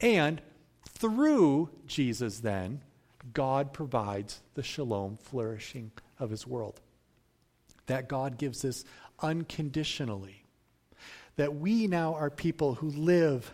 And 0.00 0.40
through 0.88 1.68
Jesus, 1.86 2.40
then, 2.40 2.80
God 3.34 3.74
provides 3.74 4.40
the 4.54 4.62
shalom 4.62 5.18
flourishing 5.18 5.92
of 6.18 6.30
his 6.30 6.46
world. 6.46 6.80
That 7.84 8.08
God 8.08 8.38
gives 8.38 8.62
this 8.62 8.86
unconditionally. 9.20 10.46
That 11.36 11.56
we 11.56 11.88
now 11.88 12.14
are 12.14 12.30
people 12.30 12.76
who 12.76 12.88
live 12.88 13.52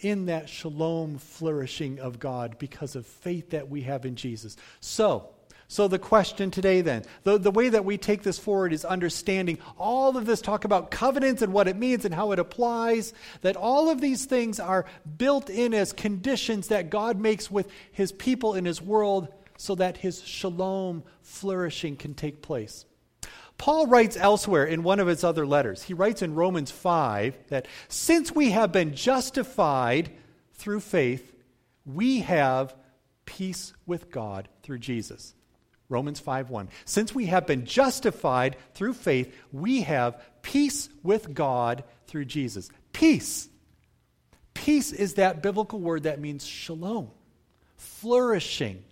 in 0.00 0.24
that 0.26 0.48
shalom 0.48 1.18
flourishing 1.18 2.00
of 2.00 2.18
God 2.18 2.56
because 2.58 2.96
of 2.96 3.04
faith 3.04 3.50
that 3.50 3.68
we 3.68 3.82
have 3.82 4.06
in 4.06 4.16
Jesus. 4.16 4.56
So, 4.80 5.28
So, 5.70 5.86
the 5.86 6.00
question 6.00 6.50
today, 6.50 6.80
then, 6.80 7.04
the, 7.22 7.38
the 7.38 7.52
way 7.52 7.68
that 7.68 7.84
we 7.84 7.96
take 7.96 8.24
this 8.24 8.40
forward 8.40 8.72
is 8.72 8.84
understanding 8.84 9.58
all 9.78 10.16
of 10.16 10.26
this 10.26 10.40
talk 10.40 10.64
about 10.64 10.90
covenants 10.90 11.42
and 11.42 11.52
what 11.52 11.68
it 11.68 11.76
means 11.76 12.04
and 12.04 12.12
how 12.12 12.32
it 12.32 12.40
applies, 12.40 13.14
that 13.42 13.54
all 13.54 13.88
of 13.88 14.00
these 14.00 14.24
things 14.24 14.58
are 14.58 14.84
built 15.16 15.48
in 15.48 15.72
as 15.72 15.92
conditions 15.92 16.66
that 16.68 16.90
God 16.90 17.20
makes 17.20 17.52
with 17.52 17.68
his 17.92 18.10
people 18.10 18.56
in 18.56 18.64
his 18.64 18.82
world 18.82 19.28
so 19.58 19.76
that 19.76 19.98
his 19.98 20.20
shalom 20.24 21.04
flourishing 21.22 21.96
can 21.96 22.14
take 22.14 22.42
place. 22.42 22.84
Paul 23.56 23.86
writes 23.86 24.16
elsewhere 24.16 24.64
in 24.64 24.82
one 24.82 24.98
of 24.98 25.06
his 25.06 25.22
other 25.22 25.46
letters, 25.46 25.84
he 25.84 25.94
writes 25.94 26.20
in 26.20 26.34
Romans 26.34 26.72
5 26.72 27.38
that 27.46 27.68
since 27.86 28.34
we 28.34 28.50
have 28.50 28.72
been 28.72 28.96
justified 28.96 30.10
through 30.54 30.80
faith, 30.80 31.32
we 31.86 32.22
have 32.22 32.74
peace 33.24 33.72
with 33.86 34.10
God 34.10 34.48
through 34.64 34.80
Jesus. 34.80 35.36
Romans 35.90 36.20
5:1. 36.20 36.68
Since 36.86 37.14
we 37.14 37.26
have 37.26 37.46
been 37.46 37.66
justified 37.66 38.56
through 38.72 38.94
faith, 38.94 39.34
we 39.52 39.82
have 39.82 40.22
peace 40.40 40.88
with 41.02 41.34
God 41.34 41.84
through 42.06 42.24
Jesus. 42.24 42.70
Peace. 42.92 43.48
Peace 44.54 44.92
is 44.92 45.14
that 45.14 45.42
biblical 45.42 45.80
word 45.80 46.04
that 46.04 46.20
means 46.20 46.46
shalom, 46.46 47.10
flourishing. 47.76 48.84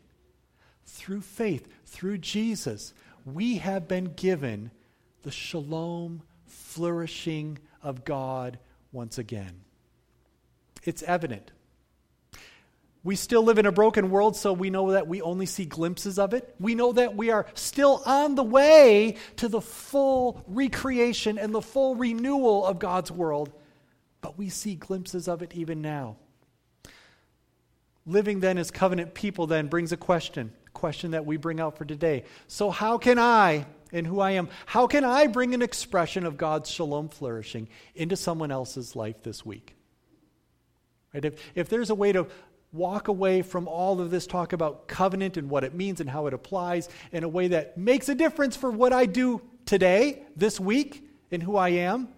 Through 0.85 1.21
faith, 1.21 1.69
through 1.87 2.19
Jesus, 2.19 2.93
we 3.25 3.59
have 3.59 3.87
been 3.87 4.13
given 4.15 4.71
the 5.23 5.31
shalom, 5.31 6.23
flourishing 6.47 7.59
of 7.83 8.05
God 8.05 8.59
once 8.91 9.19
again. 9.19 9.61
It's 10.85 11.03
evident 11.03 11.53
we 13.09 13.17
still 13.17 13.43
live 13.43 13.57
in 13.57 13.65
a 13.65 13.73
broken 13.73 14.11
world, 14.11 14.37
so 14.37 14.53
we 14.53 14.69
know 14.69 14.91
that 14.91 15.09
we 15.09 15.23
only 15.23 15.47
see 15.47 15.65
glimpses 15.65 16.19
of 16.19 16.35
it. 16.35 16.55
We 16.61 16.75
know 16.75 16.93
that 16.93 17.17
we 17.17 17.31
are 17.31 17.47
still 17.55 18.03
on 18.05 18.35
the 18.35 18.43
way 18.43 19.17
to 19.37 19.49
the 19.49 19.63
full 19.63 20.45
recreation 20.47 21.39
and 21.39 21.55
the 21.55 21.63
full 21.63 21.97
renewal 21.97 22.67
of 22.67 22.79
God's 22.79 23.11
world, 23.11 23.51
but 24.21 24.37
we 24.37 24.51
see 24.51 24.75
glimpses 24.75 25.27
of 25.27 25.41
it 25.41 25.55
even 25.55 25.81
now. 25.81 26.17
Living 28.05 28.41
then 28.41 28.59
as 28.59 28.71
covenant 28.71 29.15
people 29.15 29.47
then 29.47 29.69
brings 29.69 29.91
a 29.91 29.97
question, 29.97 30.53
a 30.67 30.71
question 30.73 31.13
that 31.13 31.25
we 31.25 31.39
bring 31.39 31.61
out 31.61 31.79
for 31.79 31.87
today. 31.87 32.25
So, 32.47 32.69
how 32.69 32.99
can 32.99 33.19
I, 33.19 33.65
and 33.91 34.07
who 34.07 34.21
I 34.21 34.33
am, 34.33 34.51
how 34.67 34.87
can 34.87 35.03
I 35.03 35.29
bring 35.29 35.55
an 35.55 35.63
expression 35.63 36.27
of 36.27 36.37
God's 36.37 36.69
shalom 36.69 37.09
flourishing 37.09 37.71
into 37.95 38.17
someone 38.17 38.51
else's 38.51 38.95
life 38.95 39.23
this 39.23 39.47
week? 39.47 39.77
Right? 41.15 41.25
If, 41.25 41.41
if 41.55 41.71
there's 41.71 41.89
a 41.89 41.95
way 41.95 42.13
to 42.13 42.27
walk 42.73 43.09
away 43.09 43.43
from 43.43 43.67
all 43.67 44.01
of 44.01 44.11
this 44.11 44.27
talk 44.27 44.53
about 44.53 44.89
covenant 44.89 45.37
and 45.37 45.49
what 45.49 45.65
it 45.65 45.75
means 45.75 46.01
and 46.01 46.11
how 46.11 46.27
it 46.27 46.35
applies 46.35 46.89
in 47.13 47.25
a 47.25 47.29
way 47.29 47.49
that 47.49 47.79
makes 47.79 48.09
a 48.09 48.15
difference 48.15 48.57
for 48.57 48.71
what 48.71 48.93
I 48.93 49.07
do 49.07 49.41
today, 49.65 50.23
this 50.37 50.61
week, 50.61 51.05
and 51.31 51.43
who 51.43 51.57
I 51.57 51.71
am? 51.71 52.09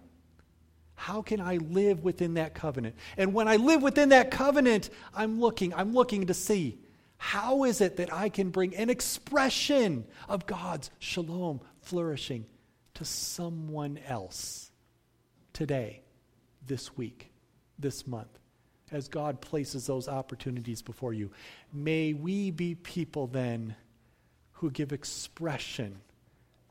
How 0.95 1.23
can 1.23 1.41
I 1.41 1.57
live 1.57 2.03
within 2.03 2.35
that 2.35 2.55
covenant? 2.55 2.97
And 3.17 3.33
when 3.33 3.49
I 3.49 3.57
live 3.57 3.83
within 3.83 4.11
that 4.11 4.31
covenant, 4.31 4.91
I'm 5.15 5.41
looking, 5.41 5.73
I'm 5.73 5.93
looking 5.93 6.27
to 6.27 6.35
see 6.35 6.79
how 7.17 7.65
is 7.65 7.81
it 7.81 7.97
that 7.97 8.13
I 8.13 8.29
can 8.29 8.51
bring 8.51 8.75
an 8.77 8.91
expression 8.91 10.05
of 10.29 10.47
God's 10.47 10.91
shalom 10.99 11.61
flourishing 11.81 12.47
to 12.95 13.05
someone 13.05 13.99
else 14.07 14.71
today, 15.53 16.03
this 16.67 16.97
week, 16.97 17.31
this 17.79 18.07
month 18.07 18.40
as 18.93 19.09
God 19.09 19.41
places 19.41 19.87
those 19.87 20.09
opportunities 20.09 20.83
before 20.83 21.13
you. 21.13 21.31
May 21.73 22.13
we 22.13 22.51
be 22.51 22.75
people 22.75 23.27
then 23.27 23.77
who 24.53 24.71
give 24.71 24.93
expression 24.93 26.01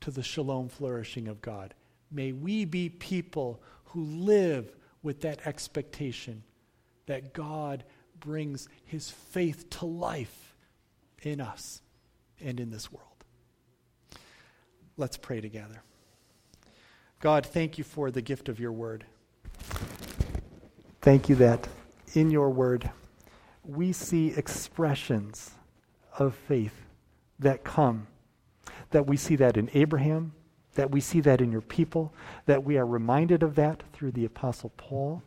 to 0.02 0.12
the 0.12 0.24
shalom 0.24 0.70
flourishing 0.70 1.28
of 1.28 1.42
God. 1.42 1.74
May 2.12 2.32
we 2.32 2.66
be 2.66 2.90
people 2.90 3.62
who 3.86 4.04
live 4.04 4.72
with 5.02 5.22
that 5.22 5.46
expectation 5.48 6.44
that 7.06 7.34
God 7.34 7.84
brings 8.20 8.68
his 8.86 9.10
faith 9.10 9.70
to 9.72 9.86
life 9.86 10.54
in 11.22 11.42
us 11.42 11.82
and 12.42 12.60
in 12.60 12.70
this 12.70 12.92
world. 12.92 13.06
Let's 14.98 15.18
pray 15.18 15.42
together. 15.42 15.82
God, 17.22 17.46
thank 17.46 17.78
you 17.78 17.84
for 17.84 18.12
the 18.12 18.22
gift 18.22 18.50
of 18.50 18.60
your 18.60 18.72
word. 18.72 19.06
Thank 21.02 21.30
you 21.30 21.36
that 21.36 21.68
in 22.14 22.32
your 22.32 22.50
word, 22.50 22.90
we 23.64 23.92
see 23.92 24.30
expressions 24.30 25.52
of 26.18 26.36
faith 26.36 26.82
that 27.40 27.64
come. 27.64 28.08
That 28.92 29.08
we 29.08 29.18
see 29.18 29.36
that 29.38 29.58
in 29.58 29.70
Abraham, 29.74 30.34
that 30.76 30.92
we 30.92 31.02
see 31.02 31.20
that 31.22 31.42
in 31.42 31.52
your 31.52 31.62
people, 31.62 32.14
that 32.46 32.64
we 32.64 32.78
are 32.78 32.86
reminded 32.86 33.44
of 33.44 33.56
that 33.56 33.84
through 33.94 34.12
the 34.12 34.26
Apostle 34.26 34.72
Paul. 34.78 35.22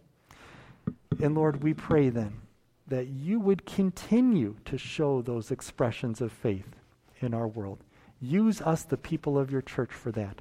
And 1.21 1.35
Lord, 1.35 1.63
we 1.63 1.75
pray 1.75 2.09
then 2.09 2.41
that 2.89 3.07
you 3.07 3.39
would 3.41 3.65
continue 3.65 4.57
to 4.65 4.77
show 4.77 5.23
those 5.23 5.51
expressions 5.51 6.21
of 6.21 6.33
faith 6.33 6.77
in 7.21 7.33
our 7.33 7.49
world. 7.49 7.79
Use 8.21 8.61
us, 8.61 8.83
the 8.83 8.97
people 8.97 9.39
of 9.39 9.51
your 9.51 9.63
church, 9.63 9.93
for 9.93 10.13
that, 10.13 10.41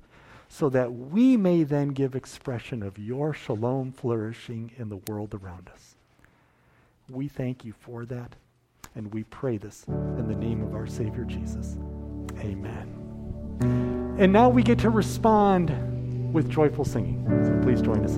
so 0.49 0.69
that 0.69 0.93
we 0.93 1.37
may 1.37 1.63
then 1.63 1.89
give 1.89 2.15
expression 2.15 2.83
of 2.83 2.99
your 2.99 3.33
shalom 3.33 3.91
flourishing 3.91 4.71
in 4.77 4.89
the 4.89 4.99
world 5.07 5.33
around 5.33 5.69
us. 5.73 5.95
We 7.09 7.27
thank 7.27 7.65
you 7.65 7.73
for 7.73 8.05
that. 8.05 8.35
And 8.95 9.13
we 9.13 9.23
pray 9.25 9.57
this 9.57 9.85
in 9.87 10.27
the 10.27 10.35
name 10.35 10.61
of 10.61 10.75
our 10.75 10.87
Savior 10.87 11.23
Jesus. 11.23 11.77
Amen. 12.39 14.17
And 14.17 14.33
now 14.33 14.49
we 14.49 14.63
get 14.63 14.79
to 14.79 14.89
respond 14.89 16.33
with 16.33 16.49
joyful 16.49 16.85
singing. 16.85 17.25
So 17.45 17.57
please 17.61 17.81
join 17.81 18.03
us. 18.03 18.17